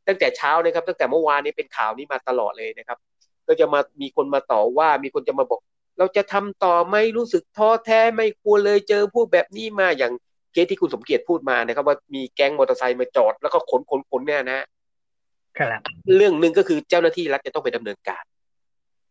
[0.08, 2.98] ตั้งแต่เช้านะครับ ตั้งแต่เมื่อวานนี้เป็นข่าวนี้มาตลอดเลยนะครับ
[3.48, 5.60] ก็จะมามีคนมาต่อว่ามีคนจะมาบอก
[5.98, 10.14] เราจะทำต่อไหม่รู้สึกท้อแท้ไม่กลัวเลยเจอพวกแบบนี้มาอย่าง
[10.56, 14.62] เคสที่คุณสมเกียรติพูดมานะครับว่ามีแก๊งมอเตอร์ไซค์มาจอดแล้วก็ขนขนขนเนี่ยนะ
[15.60, 15.82] ครับ
[16.16, 18.24] เรื่องหนึ่งก็คือเจ้าหน้าที่รัฐจะต้องไปดำเนินการ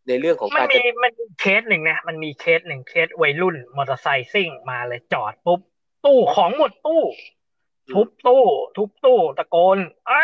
[0.07, 5.59] ในเรื่องของมันการมีจะมันมีเคสหนึ่งนะมันมีเคสหนึ่งเคสวัยรุ่นมอเตอร์ไซค์ซิ่งมาเลยจอดปุ๊บ
[6.05, 7.03] ตู้ของหมดตู้
[7.93, 8.43] ทุบตู้
[8.77, 9.77] ทุบตู้ตะโกน
[10.07, 10.23] ไอ้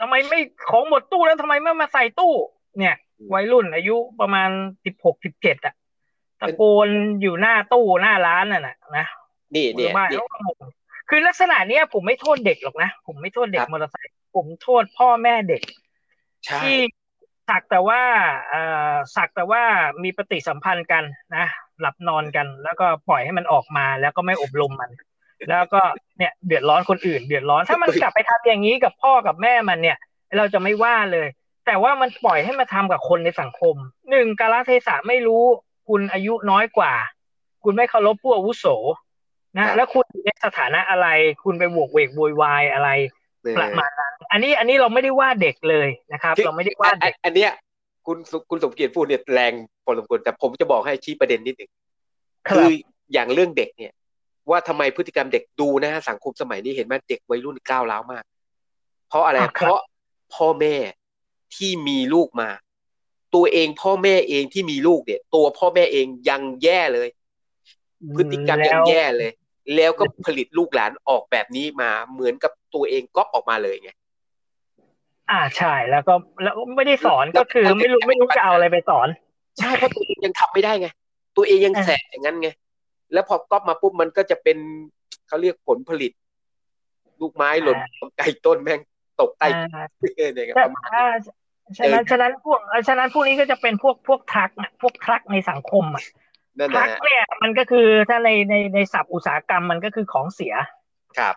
[0.00, 2.32] ทำไมไม่ของหมดตู้แล้วทำไมไม่มาใส่ตู้
[2.78, 2.94] เนี่ย
[3.34, 4.50] วัยรุ่นอายุประมาณ
[4.84, 5.74] สิบหกสิบเจ็ดอะ
[6.40, 6.88] ตะโกน
[7.22, 8.62] อยู่หน้าตู้หน้าร้านน่ะ
[8.98, 9.06] นะ
[9.52, 10.56] นะนี่เนี่ยบ้านนี่เขาก็งง
[11.08, 15.62] คือลักษณะเนี้ยผมไม่โทษเด็กหรอกนะ ผมไม่โทษเด็คกรับมอเตอร์ไซค์ผมโทษพ่อแม่เด็ก
[16.46, 16.76] ใช่ที่
[17.48, 18.02] สักแต่ว่า
[18.50, 18.62] เอ่
[18.92, 19.62] อสักแต่ว่า
[20.02, 21.04] มีปฏิสัมพันธ์กัน
[21.36, 21.46] นะ
[21.80, 24.90] หลับนอนกัน แล้วก็ปล่อยให้มันออกมาแล้วก็ไม่อบรมมัน
[25.50, 25.80] แล้วก็
[26.18, 29.98] เนี่ยเดือดร้อนคนอื่น เดือดร้อนถ้ามันกลับไปทำอย่างนี้กับพ่อกับแม่มันเนี่ย
[30.36, 31.28] เราจะไม่ว่าเลย
[31.66, 33.76] แต่ว่ามันปล่อยให้มาทำกับคนในสังคม
[34.10, 35.42] หนึ่งกาลเทศะไม่รู้
[35.88, 36.92] คุณอายุน้อยกว่า
[37.64, 39.11] คุณไม่เคารพผู้อาวุโสครั
[39.56, 41.08] นะบแล้วคุณอยู่ในสถานะอะไร
[41.44, 42.90] คุณไปบวกเวกโวยวายอะไร
[43.42, 47.52] เออประมาณนั้นอันนี้อันนี้เราไม่ได้ว่าเด็กเลยนะครับคือเราไม่ได้ว่าอันเด็กอันเนี้ย
[48.06, 49.52] คุณสุคุณสมเกียรติพูดเนี่ยแรง
[49.84, 51.70] พอสมควรแต่ผมจะบอกให้ชี้ประเด็นนิดหนึ่ง
[52.48, 52.70] คคืรับอ
[53.12, 53.92] อย่างเรื่องเด็กเนี่ย
[54.50, 58.24] ว่าทำไมพฤติกรรมเด็กดูนะฮะสังคมสมัยนี้เห็นไหมเด็กวัยรุ่นก้าวร้าวมาก
[59.08, 59.80] เพราะอะไรอ่าครับเพราะ
[60.34, 60.74] พ่อแม่
[61.56, 62.48] ที่มีลูกมา
[63.34, 67.08] ตัวเองพ่อแม่เองที่มีลูกเนี่ย ตัวพ่อแม่เองยังแย่เลย
[68.16, 69.30] พฤติกรรมยังแย่เลย
[69.76, 73.90] แล้วก็ผลิตลูกหลานออกแบบนี้มาเหมือนกับตัวเองก๊อปออกมาเลยไง
[75.30, 79.08] อ่าใช่แล้วก็แล้วไม่ได้สอนก็คือไม่รู้ไม่รู้จะเอาอะไรไปสอน
[79.58, 80.88] ใช่เพราะตัวเองยังทำไม่ได้ไง
[81.36, 82.48] ตัวเองยังอ่าแสบอย่างนั้นไง
[83.12, 84.58] แล้วพอก๊อปมาปุ๊บมันก็จะเป็น
[85.28, 86.12] เขาเรียกผลผลิต
[87.20, 87.78] ลูกไม้หล่น
[88.18, 88.80] ไก่ต้นแม่ง
[89.20, 89.84] ตกใต้อ่า
[90.34, 91.06] เนี่ยครับแต่ประมาณนี้อ่า
[91.78, 96.04] ฉะนั้นเออฉะนั้นพวกเอ่อฉะนั้นพวกนี้ก็จะเป็นพวกพวกทรักนะพวกทรักในสังคมอะ
[96.58, 100.54] นั่นทรันะกฮะเนี่ยมันก็คือถ้าในในในศัพท์อุตสาหกรรมมันก็คือของเสีย
[101.18, 101.34] ครับ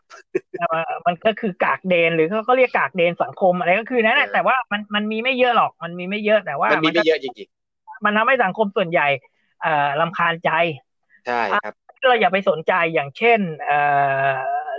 [0.59, 7.49] เอ่อมันก็คือกากเดนหรือเขาก็เรียกกากเดนสังคมอะไรก็คือนั่นแหละเออแต่ว่ามันมันมีไม่เยอะหรอกมันมีไม่เยอะแต่ว่ามันมีก็ไม่เยอะจริง
[8.05, 9.07] มันทำให้สังคมส่วนใหญ่
[9.61, 11.73] เอ่อลำคาญใจๆใช่ครับ
[12.07, 13.79] เราอย่าไปสนใจอย่างเช่นเอ่
[14.29, 14.33] อ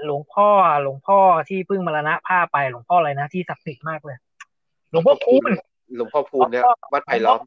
[0.05, 0.49] หลวงพ่อ
[0.83, 1.18] หลวงพ่อ
[1.49, 4.16] ที่เพิ่งมรณภาพไปหลวงพ่ออะไรนะที่ศักดิ์สิทธิ์มากเลย
[4.90, 5.53] หลวงพ่อคูณ
[5.96, 7.40] หลวงพ่อพูนเนี่ยหลวงพ่อวัดไผ่ล้อม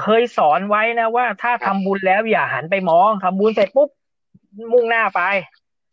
[0.00, 3.88] เคยสอนไว้นะว่า ถ้าทำบุญแล้วอย่าหันไปมองทำบุญเสร็จปุ๊บ
[4.72, 5.20] มุ่งหน้าไป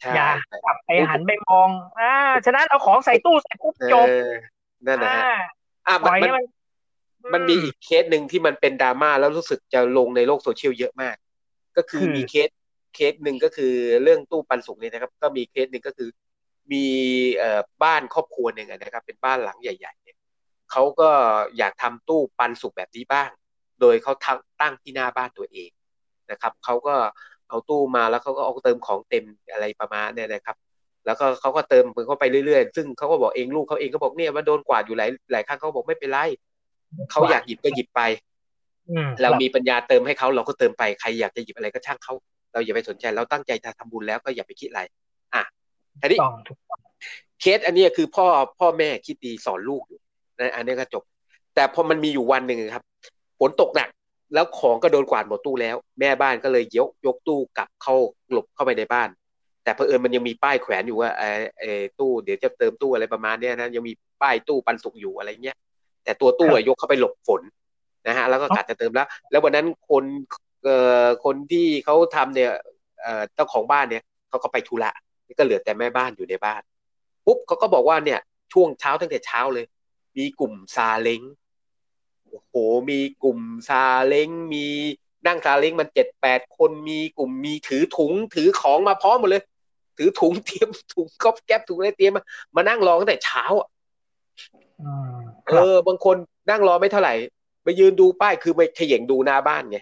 [0.02, 0.28] ใช่อย่า
[0.63, 2.13] กลับไปหันไปมอง อ่า
[2.46, 4.12] ฉะนั้นเอาของใส่ตู้เสร็จปุ๊บเอจบอ
[4.86, 5.24] นั่นนะฮะ
[5.88, 6.46] อ่าอะปมันล่อยมันให้มัน
[7.34, 11.16] มันมีอีกเคสหนึ่งที่มันเป็นดราม่าแล้วรู้สึกจะลงในโลกโซเชียลเยอะมาก
[11.78, 12.50] ก็คือคือมีเคส
[12.96, 16.10] เคสหนึ่งก็คือเรื่องตู้ปันสุกเนี่ยนะครับ ก็มีเคสหนึ่งก็คือ
[16.72, 16.86] มี
[17.38, 20.18] เอ่อบ้านครอบครัวหนึ่งอะนะครับ เป็นบ้านหลังใหญ่ ๆ เนี่ย
[20.72, 21.10] เขาก็
[21.58, 23.30] อยากทำตู้ปันสุกแบบนี้บ้าง
[23.81, 25.69] โดยเขาตั้งตั้งที่หน้าบ้านตัวเอง
[26.31, 26.95] นะครับเขาก็
[27.49, 30.57] เอาตู้มาแล้วเขาก็เอาเติมของเต็มอะไรประมาณเนี่ยนะครับ
[31.05, 36.19] แล้วก็เขาก็เติมเข้าไปเรื่อยๆ ซึ่งเขาก็บอกเองลูกเขาเองก็บอกเนี่ยว่าโดนกวาดอยู่หลายหลายครั้งเขาบอกไม่เป็นไร
[37.12, 38.01] เขาอยากหยิบก็หยิบไป
[38.89, 42.13] อืมเรามีปัญญาเติมให้เขาเราก็เติมไปใครอยากจะหยิบอะไรก็ช่างเขา
[42.53, 44.81] เราอย่าไปสนใจเราตั้งใจจะทำบุญแล้วก็อย่าไปคิดอะไร
[45.33, 45.43] อะ
[46.01, 46.79] ทีนี้ต้องถูกต้อง
[47.41, 48.25] เคสอันเนี้ยคือพ่อ
[48.59, 49.99] พ่อแม่คิดดีสอนลูกอยู่
[50.39, 51.03] นะอันนี้ก็จบ
[51.55, 53.12] แต่พอมันมีอยู่วันหนึ่งครับฝ
[53.47, 53.89] นตกหนัก
[54.34, 57.95] แล้วของก็โดนกวาดหมดตู้แล้ว แม่บ้านก็เลยยกยกตู้กลับเข้า
[58.32, 59.10] หลบเข้าไปในบ้าน
[59.63, 65.58] แต่เผอิญมันยังมีป้ายแขวนอยู่ว่าเออเออตู้เดี๋ยวจะเติมตู้อะไรประมาณเนี้ยนะยังมีป้ายตู้ปันสุกอยู่อะไรเงี้ย
[66.03, 67.41] แต่ตัวตู้อะยกเข้าไปหลบฝน
[68.08, 70.03] นะฮะแล้วก็กะจะเติมแล้ว แล้ววันนั้นคน
[70.63, 72.51] เอ่อคนที่เขาทำเนี่ย
[73.01, 74.91] เอ่อเจ้าของบ้านเนี่ยเขาก็ไปธุระ
[75.38, 76.62] ก็เหลือแต่แม่บ้านอยู่ในบ้าน
[77.25, 78.19] ปุ๊บเขาก็บอกว่าเนี่ย
[78.53, 79.65] ช่วงเช้าตั้งแต่เช้าเลย
[80.17, 81.21] มีกลุ่มซาเล้ง
[82.34, 82.56] โอ้โห
[82.89, 84.65] มีกลุ่มซาเล้งมี
[85.28, 89.43] นั่งซาเล้งมันเจ็ดแปดคนมีกลุ่มมีถือถุงถือของมาพร้อมหมดเลย
[89.98, 92.24] ถือถุงเตรียมถุงก๊อบแก๊บถุงอะไรเตรียมมา
[92.56, 93.67] มานั่งรอตั้งแต่เช้าอะ
[94.82, 95.19] อืม
[95.50, 96.15] คเอรับอบางคน
[96.50, 97.13] นั่งรอไม่เท่าไหร่
[97.63, 99.80] ไปยืนดูป้ายคือไปเขย่งดูหน้าบ้านไง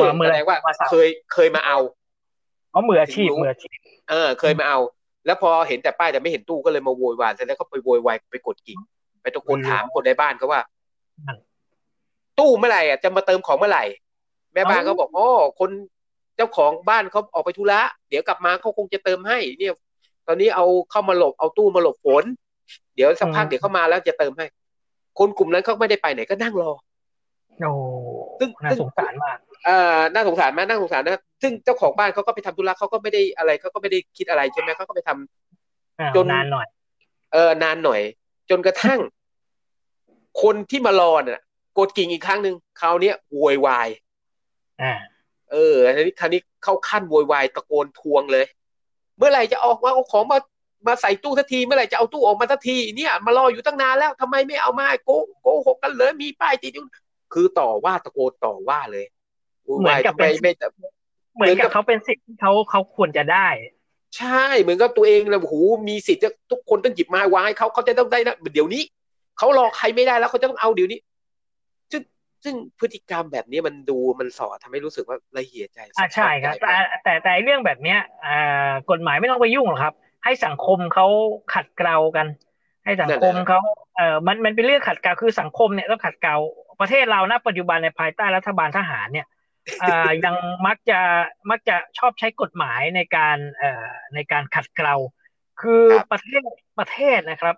[0.00, 1.78] ว่ามือแสอะไรดงว่ามาสับเคยเคยมาเอา
[2.70, 3.76] เพราะมืออาชีพถึงรู้มืออาชีพ
[4.10, 4.78] เออ เคยมาเอา
[5.26, 8.78] แล้วพอเห็นแต่ป้ายแต่ไม่เห็นตู้ก็เลยมาโวยวายเสร็จแล้วก็ไปโวยวายไปกดกิ่ง
[9.22, 10.60] ไปตะโกนถามคนในบ้านเขาว่า
[12.38, 13.84] ตู้เมื่อไหร่อะจะมาเติมของเมื่อไหร่
[14.54, 15.28] แม่บ้านเขาบอกอ๋อ
[15.60, 15.70] คน
[16.36, 19.72] เจ้าของบ้านเขาออกไปธุระเดี๋ยวกลับมาเขาคงจะเติมให้ เนี่ย
[20.26, 22.24] ตอนนี้เอาเข้ามาหลบเอาตู้มาหลบฝน
[22.94, 24.46] เดี๋ยวสักพักเดี๋ยวเข้ามาแล้วจะเติมให้
[25.18, 26.72] คนกลุ่มนั้นเขาไม่ได้ไปไหนก็นั่งรอ
[27.60, 27.72] โอ้
[28.38, 36.66] ซึ่งน่าสงสารมากเอ่อน่าสงสารไหมน่าสงสารนะซึ่งเจ้าของบ้านเขาก็ไปทำธุระเขาก็ไม่ได้อะไรเขาก็ไม่ได้คิดอะไรใช่ไหมเขาก็ไปทำอ่าจนนานหน่อย
[37.32, 38.00] เออนานหน่อย
[38.50, 39.00] จนกระทั่ง
[40.42, 41.42] คนที่มารอน่ะ
[41.78, 43.88] กดกิ่งอีกครั้งหนึ่งคราวเนี้ยโวยวาย
[44.82, 44.94] อ่า
[45.52, 48.46] เอออันนี้คราวนี้เข้าขั้นโวยวายตะโกนทวงเลย
[49.18, 50.38] เมื่อไหร่จะออกมาเอาของมา
[50.86, 55.10] มาใส่ตู้สักทีเมื่อไหร่จะเอาตู้ออกมาสักทีเนี่ยมารออยู่ตั้งนานแล้วทำไมไม่เอามาโก
[55.42, 56.84] โกหกกันเลยมีป้ายติดอยู่
[57.32, 59.04] คือต่อว่าตะโกนต่อว่าเลย
[59.64, 60.52] โวยวายเหมือนกับทำไมเป็นไม่
[61.34, 63.48] เหมือนกับเขาเป็นสิทธิ์ที่เขาเขาควรจะได้
[64.16, 65.56] ใช่เหมือนกับตัวเองเลยโอ้โห
[65.88, 68.82] มีสิทธิ์จะทุกคนต้องหยิบมาวางให้เขาเขาจะต้องได้นะเดี๋ยวนี้
[69.38, 70.98] เขารอใครไม่ได้แล้วเขาจะต้องเอาเดี๋ยวนี้
[72.44, 81.06] ซึ่งซึ่งพฤติกรรมแบบนี้มันดูมันสอดทำให้รู้สึกว่าละเอียดใจอ่าใช่ครับแต่แต่แต่เรื่องแบบเนี้ยอ่ากฎหมายไม่ต้องไปยุ่งหรอกครับ ให้สังคมเขา
[81.54, 82.26] ขัดเกลากัน
[82.84, 83.60] ให้สังคมเขา
[83.96, 86.36] เอ่อมันมันเป็นเรื่องขัดเกลาคือสังคมเนี่ยต้องขัดเกลา
[86.80, 89.26] ประเทศเราณปัจจุบันในภายใต้รัฐบาลทหารเนี่ย
[89.82, 90.34] อ่ายัง
[90.66, 91.00] มักจะ
[91.50, 94.94] มักจะชอบใช้กฎหมายในการเอ่อในการขัดเกลา
[95.60, 96.40] คือประเทศ
[96.78, 97.56] ประเทศนะครับ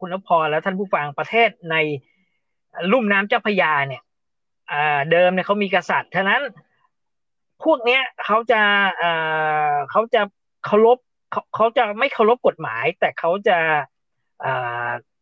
[0.00, 1.76] คุณนพรและท่านผู้ฟังประเทศใน
[2.92, 4.02] ลุ่มน้ำเจ้าพระยาเนี่ย
[5.12, 6.40] เดิมเนี่ยเขามีกษัตริย์ฉะนั้น
[7.64, 8.62] พวกเนี้ยเขาจะ
[9.90, 10.22] เขาจะ
[10.66, 10.98] เคารพ
[11.30, 13.58] เขาเขาจะไม่เคารพกฎหมาย แต่เขาจะ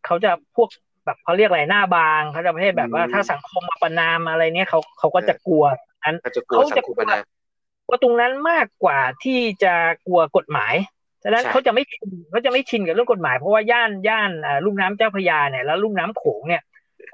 [0.07, 0.69] เขาจะพวก
[1.05, 5.65] แบบเขาเรียกอะไรหน้าบางเขาจะประเภทแบบว่าถ้าสังคมมาประนามอะไรเนี้ยเขาเขาก็จะกลัว
[6.05, 6.61] นั้นเขาจะกลัว
[7.89, 9.75] ว่าตรงนั้นมากกว่าที่จะ
[10.07, 10.75] กลัวกฎหมาย
[11.23, 14.31] ฉะนั้นเขาจะไม่ชินเขาจะไม่ชินกับเรื่องกฎหมายเพราะว่าย่านย่าน
[14.65, 16.63] ลุ่มน้ำเจ้าพระยาเนี่ยแล้วลุ่มน้ำโขงเนี่ย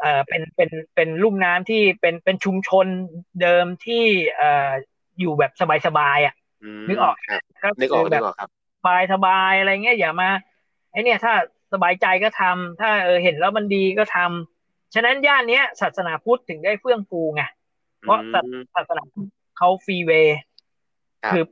[0.00, 2.86] เอ่อเป็นเป็นเป็นลุ่มน้ำที่เป็นเป็นชุมชน
[3.42, 4.04] เดิมที่
[4.36, 4.70] เอ่อ
[5.20, 5.52] อยู่แบบ
[5.86, 6.34] สบายๆอะ
[6.88, 7.16] นึกออก
[7.62, 10.30] ครับนึกออกนึกออกครับสบายสบายอะไรเงี้ยอย่ามา
[10.90, 11.32] ไอเนี่ยถ้า
[11.72, 17.42] สบายใจก็ทำถ้าเออเห็นแล้วมันดีก็ทำฉะนั้นย่านเนี้ย ศาสนาพุทธถึงได้เฟื่องฟูไง
[18.00, 18.18] เพราะ
[18.74, 19.28] ศาสนาพุทธ
[19.58, 20.38] เขาฟรีเวย์
[21.32, 21.42] คือ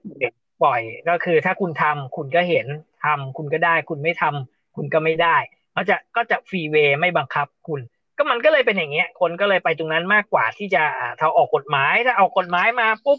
[0.62, 2.66] ปล่อยก็คือถ้าคุณทำคุณก็เห็น
[3.04, 5.36] ทำคุณก็ได้ คุณไม่ทำคุณก็ไม่ได้
[5.76, 7.80] ก็จะก็จะฟรีเวย์ไม่บังคับคุณ
[8.20, 10.82] ก็มันก็เลยเป็นอย่างเงี้ย คนก็เลยไปตรงนั้นมากกว่าที่จะ
[11.20, 13.18] ถ้าออกกฎหมายถ้าเอากฎหมายมาปุ๊บ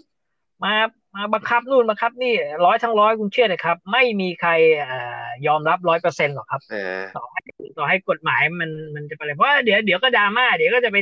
[0.63, 0.73] มา
[1.15, 2.33] มาบังคับนู่นบังคับนี่
[2.65, 4.51] ร้อยทั้งร้อยคุณเชื่อเลยครับ ไม่มีใคร
[5.47, 6.61] ยอมรับร้อยเปอร์เซ็นต์หรอกครับ
[7.15, 7.41] ต่อให้
[7.77, 10.97] ต่อให้กฎหมายมันมันจะไปเลยเพราะเดี๋ยวเดี๋ยวก็ดราม่าเดี๋ยวก็จะไป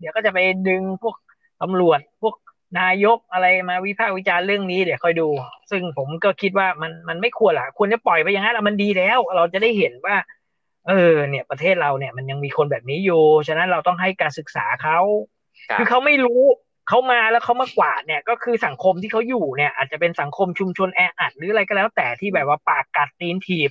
[0.00, 1.16] เดี๋ยวก็จะไปดึงพวก
[1.62, 2.34] ตำรวจพวก
[2.80, 5.28] นายกอะไรมาวิพากษ์วิจารณ์เรื่องนี้เดี๋ยวคอยดู
[5.70, 10.16] ซึ่งผมก็คิดว่ามันมันไม่ควรละควรจะปล่อยไปอย่างนั้นมันดีแล้ว เราจะได้เห็นว่า
[10.88, 14.98] เออเนี่ยประเทศเราเนี่ยมันยังมีคนแบบนี้อยู่ ฉะนั้นเราต้องให้การศึกษาเขา
[15.78, 16.42] คือเขาไม่รู้
[16.88, 23.70] เขามาแล้วเขามากวาดเนี่ย ก็คือสังคมที่เขาอยู่เนี่ย อาจจะเป็นสังคมชุมชนแออัดหรืออะไรก็แล้ว แต่ที่แบบว่าปากกัดตีนถีบ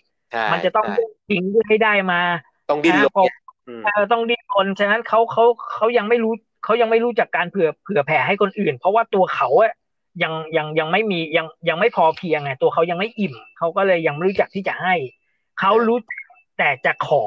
[0.51, 0.88] มันจะต้อง
[1.30, 2.21] ทิ้งเพื่อให้ได้มา
[2.69, 3.32] ต้องดิ้นรน
[4.12, 9.73] ต้องดิ้นรนฉะนั้นเขาเขาเขายังไม่รู้เขายังไม่รู้จักการเผื่อเผื่อแผ่ให้คนอื่น เพราะว่าตัวเขาอะ
[10.23, 14.93] ยังยังยังไม่มียังยังไม่พอเพียงไงตัวเขายังไม่อิ่มเขาก็เลยยังไม่รู้จักที่จะให้
[15.60, 15.97] เขารู้
[16.58, 17.24] แต่จะขอ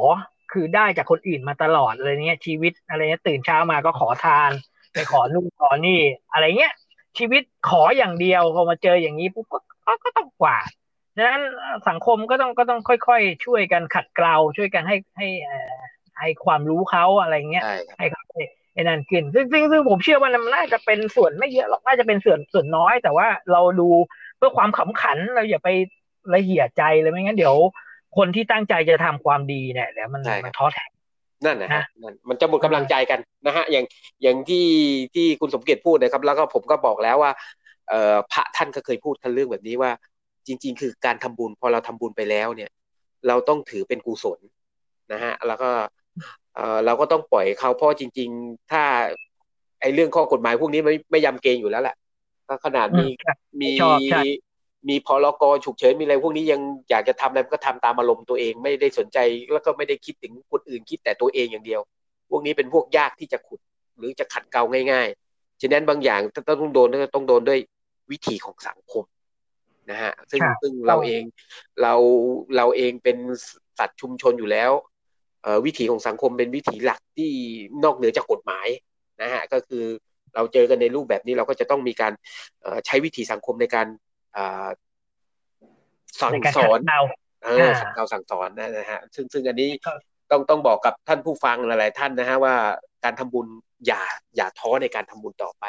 [0.52, 4.50] คือได้จากคนอื่นมาตลอดอะไรเนี้ย ชีวิตอะไรเนี้ยตื่นเช้ามาก็ขอทาน
[4.92, 6.00] ไปขอนู่นขอนี่
[6.32, 6.74] อะไรเงี้ย
[7.18, 9.58] ชีวิตขออย่างเดียวพอมาเจออย่างนี้ปุ๊บก็
[10.04, 10.70] ก็ต้องกวาด
[11.16, 11.42] ฉะนั้น
[11.88, 15.28] สังคมก็ต้องก็ต้องค่อยๆ ช่วยกันขัดเกลาช่วยกันให้ให้
[16.20, 17.64] ให้ความรู้เขาอะไรเงี้ย
[17.98, 18.22] ให้เขา
[18.74, 23.88] ไอ้นั่นขึ้นซึ่งซึ่งซึ่งผมเชื่อว่ามันน่าจะเป็นส่วนไม่เยอะหรอกน่าจะเป็นส่วนส่วนน้อย แต่ว่าเราดู
[24.36, 25.68] เพื่อความขำขันเราอย่าไป
[26.34, 27.56] ละเหี่ยใจเลยไม่งั้นเดี๋ยว
[28.16, 30.84] คนที่ตั้งใจจะทำความดีเนี่ยเดี๋ยวมันมันท้อแท้
[31.44, 33.84] นั่นนะฮะนั่นมันจะหมดกำลังใจกันนะฮะอย่าง
[34.22, 34.66] อย่างที่
[35.14, 37.32] ที่คุณสมเกียรติพูดนะครับ แล้วก็ผมก็บอกแล้วว่า
[37.88, 39.90] เอ่อพระท่านก็เคยพูดท่านเรื่องแบบนี้ว่า
[40.46, 42.70] จริง ๆ คือการทำบุญพอเราทำบุญไปแล้วเนี่ย
[43.28, 44.38] เราต้องถือเป็นกุศล
[45.12, 45.70] นะฮะแล้วก็
[46.54, 48.82] เออเราก็ต้องปล่อยเขาเพราะจริง ๆ ถ้า
[49.80, 51.96] ไอ้เรื่องข้อกฎหมายพวกนี้ไม่ไม่ยำเกรงอยู่แล้วแหละ
[52.48, 53.06] ก็ขนาดมี
[53.60, 53.70] มี
[54.88, 56.60] มีพรกฉุกเฉินมีอะไรพวกนี้ยัง
[56.90, 59.18] อยากจะทำอะไรก็ทำตามอารมณ์ตัวเองไม่ได้สนใจ
[59.52, 61.80] แล้วก็ไม่ได้คิดถึงคนอื่นคิดแต่ตัวเองอย่างเดียว
[62.30, 63.60] พวกนี้เป็นพวกยากที่จะขุด
[63.98, 64.62] หรือจะขัดเกลา
[64.92, 67.60] ง่ายๆฉะนั้นบางอย่างต้องโดนต้องโดนด้วย
[68.10, 69.04] วิธีของสังคม
[69.90, 71.22] นะฮะซึ่งซึ่งเราเอง
[71.82, 71.94] เรา
[72.56, 73.16] เราเองเป็น
[73.78, 74.70] สัตว์ชุมชนอยู่แล้ว
[75.64, 77.30] วิถีของสังคมเป็นวิถีหลักที่
[77.84, 78.68] นอกเหนือจากกฎหมาย
[79.22, 79.84] นะฮะก็คือ
[80.34, 82.12] เราเจอกันในรูปแบบนี้เราก็จะต้องมีการ
[82.86, 83.86] ใช้วิถีสังคมในการ
[86.20, 86.78] สั่งสอน
[87.44, 89.70] เออสั่งเราสั่งสอนนะฮะซึ่งซึ่งอันนี้
[90.30, 92.54] ต้องต้องบอกกับท่านผู้ฟังหลาย ๆ ท่านนะฮะว่า
[93.04, 93.46] การทำบุญ
[93.86, 94.02] อย่า
[94.36, 95.64] อย่าท้อในการทำบุญต่อไป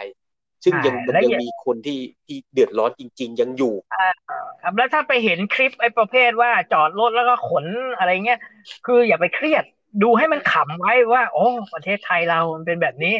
[0.64, 3.74] ซึ่งยังมันยังมีคนที่ที่เดือดร้อนจริง ๆ ยังอยู่
[4.62, 7.66] ครับแล้วถ้าไปเห็นคลิปไอ้ประเภทว่าจอดรถแล้วก็ขน
[7.98, 8.40] อะไรเงี้ย
[8.86, 9.64] คืออย่าไปเครียด
[10.04, 13.16] ดูให้มันขำไว้ว่า โอ้ประเทศไทยเรามันเป็นแบบนี้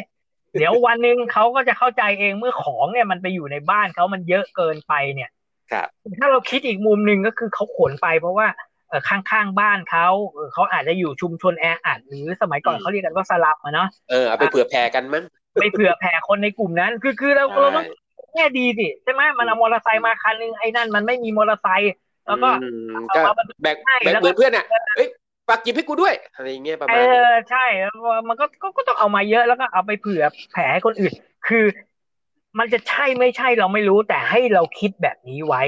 [0.58, 5.30] เดี๋ยววันหนึ่งเขาก็จะเข้าใจเองเมื่อของเนี่ยมันไปอยู่ในบ้านเขามันเยอะเกินไปเนี่ย
[5.72, 5.88] ครับ
[6.20, 8.48] ถ้าเราคิดอีกมุมหนึ่งก็คือเขาขนไปเพราะว่า
[8.88, 15.24] เออข้างๆบ้านเขาเออเขาอาจจะอยู่ชุมชนแออัดหรือสมัยก่อนเขาเรียกกันว่าสลับอะเนาะเออเอาไปเผื่อแผ่กันมั้ง
[15.60, 17.86] ไปเผื่อแผ่คนในกลุ่มนั้น คือคือเราเราต้อง
[18.34, 21.92] แง่ดีสิใช่ไหมมันเอามอเตอร์ไซค์มาคันนึงไอ้นั่นมันไม่มีมอเตอร์ไซค์
[22.26, 22.48] แล้วก็
[23.62, 24.64] แบกแบกเหมือนเพื่อนอะ
[24.96, 25.08] เฮ้ย
[25.50, 27.64] ฝากหยิบให้กูด้วยอะไรเงี้ยประมาณเออใช่
[28.28, 28.44] มันก็
[28.76, 31.12] ก็ต้องเอามาเยอะแล้วก็เอาไปเผื่อแผลให้คนอื่น
[31.48, 31.64] คือ
[32.58, 35.62] มันจะใช่ไม่ใช่เราไม่รู้แต่ให้เราคิดแบบนี้ไว้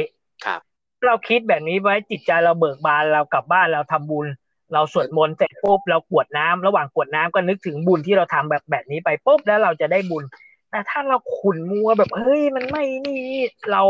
[0.45, 0.61] ครับ
[1.07, 4.27] เราคิดแบบนี้ไว้จิตใจเราเบิกบานเรากลับบ้านเราทำบุญ
[4.73, 10.25] เราสวดมนต์เสร็จปุ๊บเรากรวดน้ำระหว่างกรวดน้ำก็นึกถึงบุญที่เราทำแบบแบบนี้ไปปุ๊บแล้วเราจะได้บุญ
[10.71, 13.23] แต่ถ้าเราขุนมัวแบบเฮ้ยมันไม่นี่
[13.71, 13.83] เรา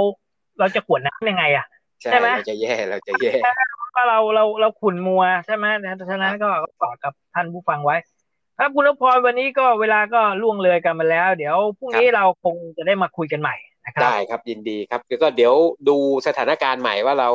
[0.58, 1.66] เราจะกรวดน้ำยังไงอะ
[2.00, 3.32] ใช่ใช่ไหมเราจะแย่เราจะแย่
[3.94, 5.66] ก็เราเราเราขุนมัวใช่ไหม
[6.10, 6.48] ฉะนั้นก็
[6.80, 7.96] ฝากกับท่านผู้ฟังไว้
[8.58, 15.54] ครับคุณนพพรวันนี้ก็เวลาก็ล่วงเลยกันมาแล้ว เดี๋ยวพรุ่งนี้เราคงจะได้มาคุยกันใหม่นะครับได้ครับยินดีครับแล้วก็เดี๋ยว
[15.88, 17.28] ดูสถานการณ์ใหม่ว่าเรา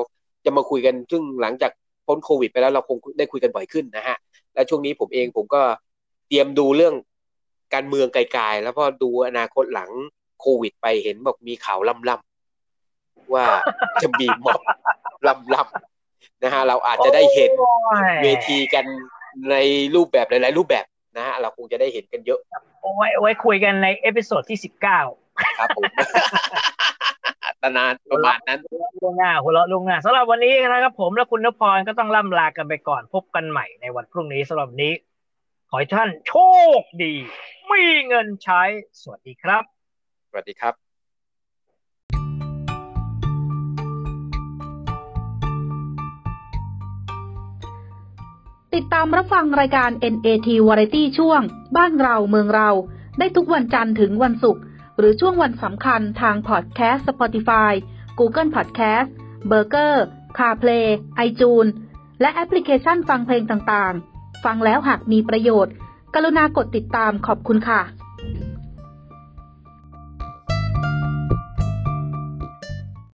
[0.45, 1.71] จะมาคุยกันซึ่งหลังจาก
[2.07, 4.17] พ้นโควิด ไปแล้วเราคงได้คุยกันบ่อยขึ้นนะฮะ
[4.53, 5.61] และช่วงนี้ผมเองผมก็
[6.27, 6.95] เตรียมดูเรื่อง
[7.73, 9.89] การเมืองไกลๆแล้วพอดูอนาคตหลัง
[10.39, 13.45] โควิด ไปเห็นบอกมีข่าวล่ำๆว่า
[14.01, 14.61] จะมีม็อบ
[15.53, 15.86] ล่ำๆ
[16.43, 17.69] นะฮะเราอาจจะได้เห็นโอ้
[18.09, 18.85] ยเวทีกัน
[19.51, 19.55] ใน
[19.95, 20.85] รูปแบบหลาย ๆ รูปแบบ
[21.17, 22.39] นะฮะเราคงจะได้เห็นกันเยอะ
[22.81, 24.99] เอาไว้เอาไว้คุยกันใน episode ที่สิบเก้า
[25.59, 25.83] ครับผม
[27.63, 28.59] ตนานประมาณนั้น
[29.01, 34.93] ล่วงหน้าหัวเราะล่วงหน้าสำหรับวันนี้นะครับผมและคุณนพพรก็ต้องล่ำลากันไปก่อนพบกันใหม่ในวันพรุ่งนี้สำหรับวันนี้
[35.69, 36.33] ขอให้ท่านโช
[36.79, 37.13] คดี
[37.71, 38.61] มีเงินใช้
[39.01, 39.63] สวัสดีครับ
[40.29, 40.86] สวัสดีครับ
[48.77, 51.41] ติดตามรับฟังรายการ NAT Variety ช่วง
[51.77, 52.69] บ้านเราเมืองเรา
[53.19, 54.61] ได้ทุกวันจันทร์ถึงวันศุกร์
[54.97, 57.71] หรือช่วงวันสำคัญทางพอดแคสต์ Spotify
[58.19, 59.07] Google Podcast
[59.51, 59.93] b u r g e r
[60.37, 60.87] CarPlay
[61.27, 61.71] iTunes
[62.21, 65.73] และแอปพลิเคชันฟังเพลงต่างๆ ฟังแล้วหากมีประโยชน์
[66.13, 67.81] กรุณากดติดตามขอบคุณค่ะ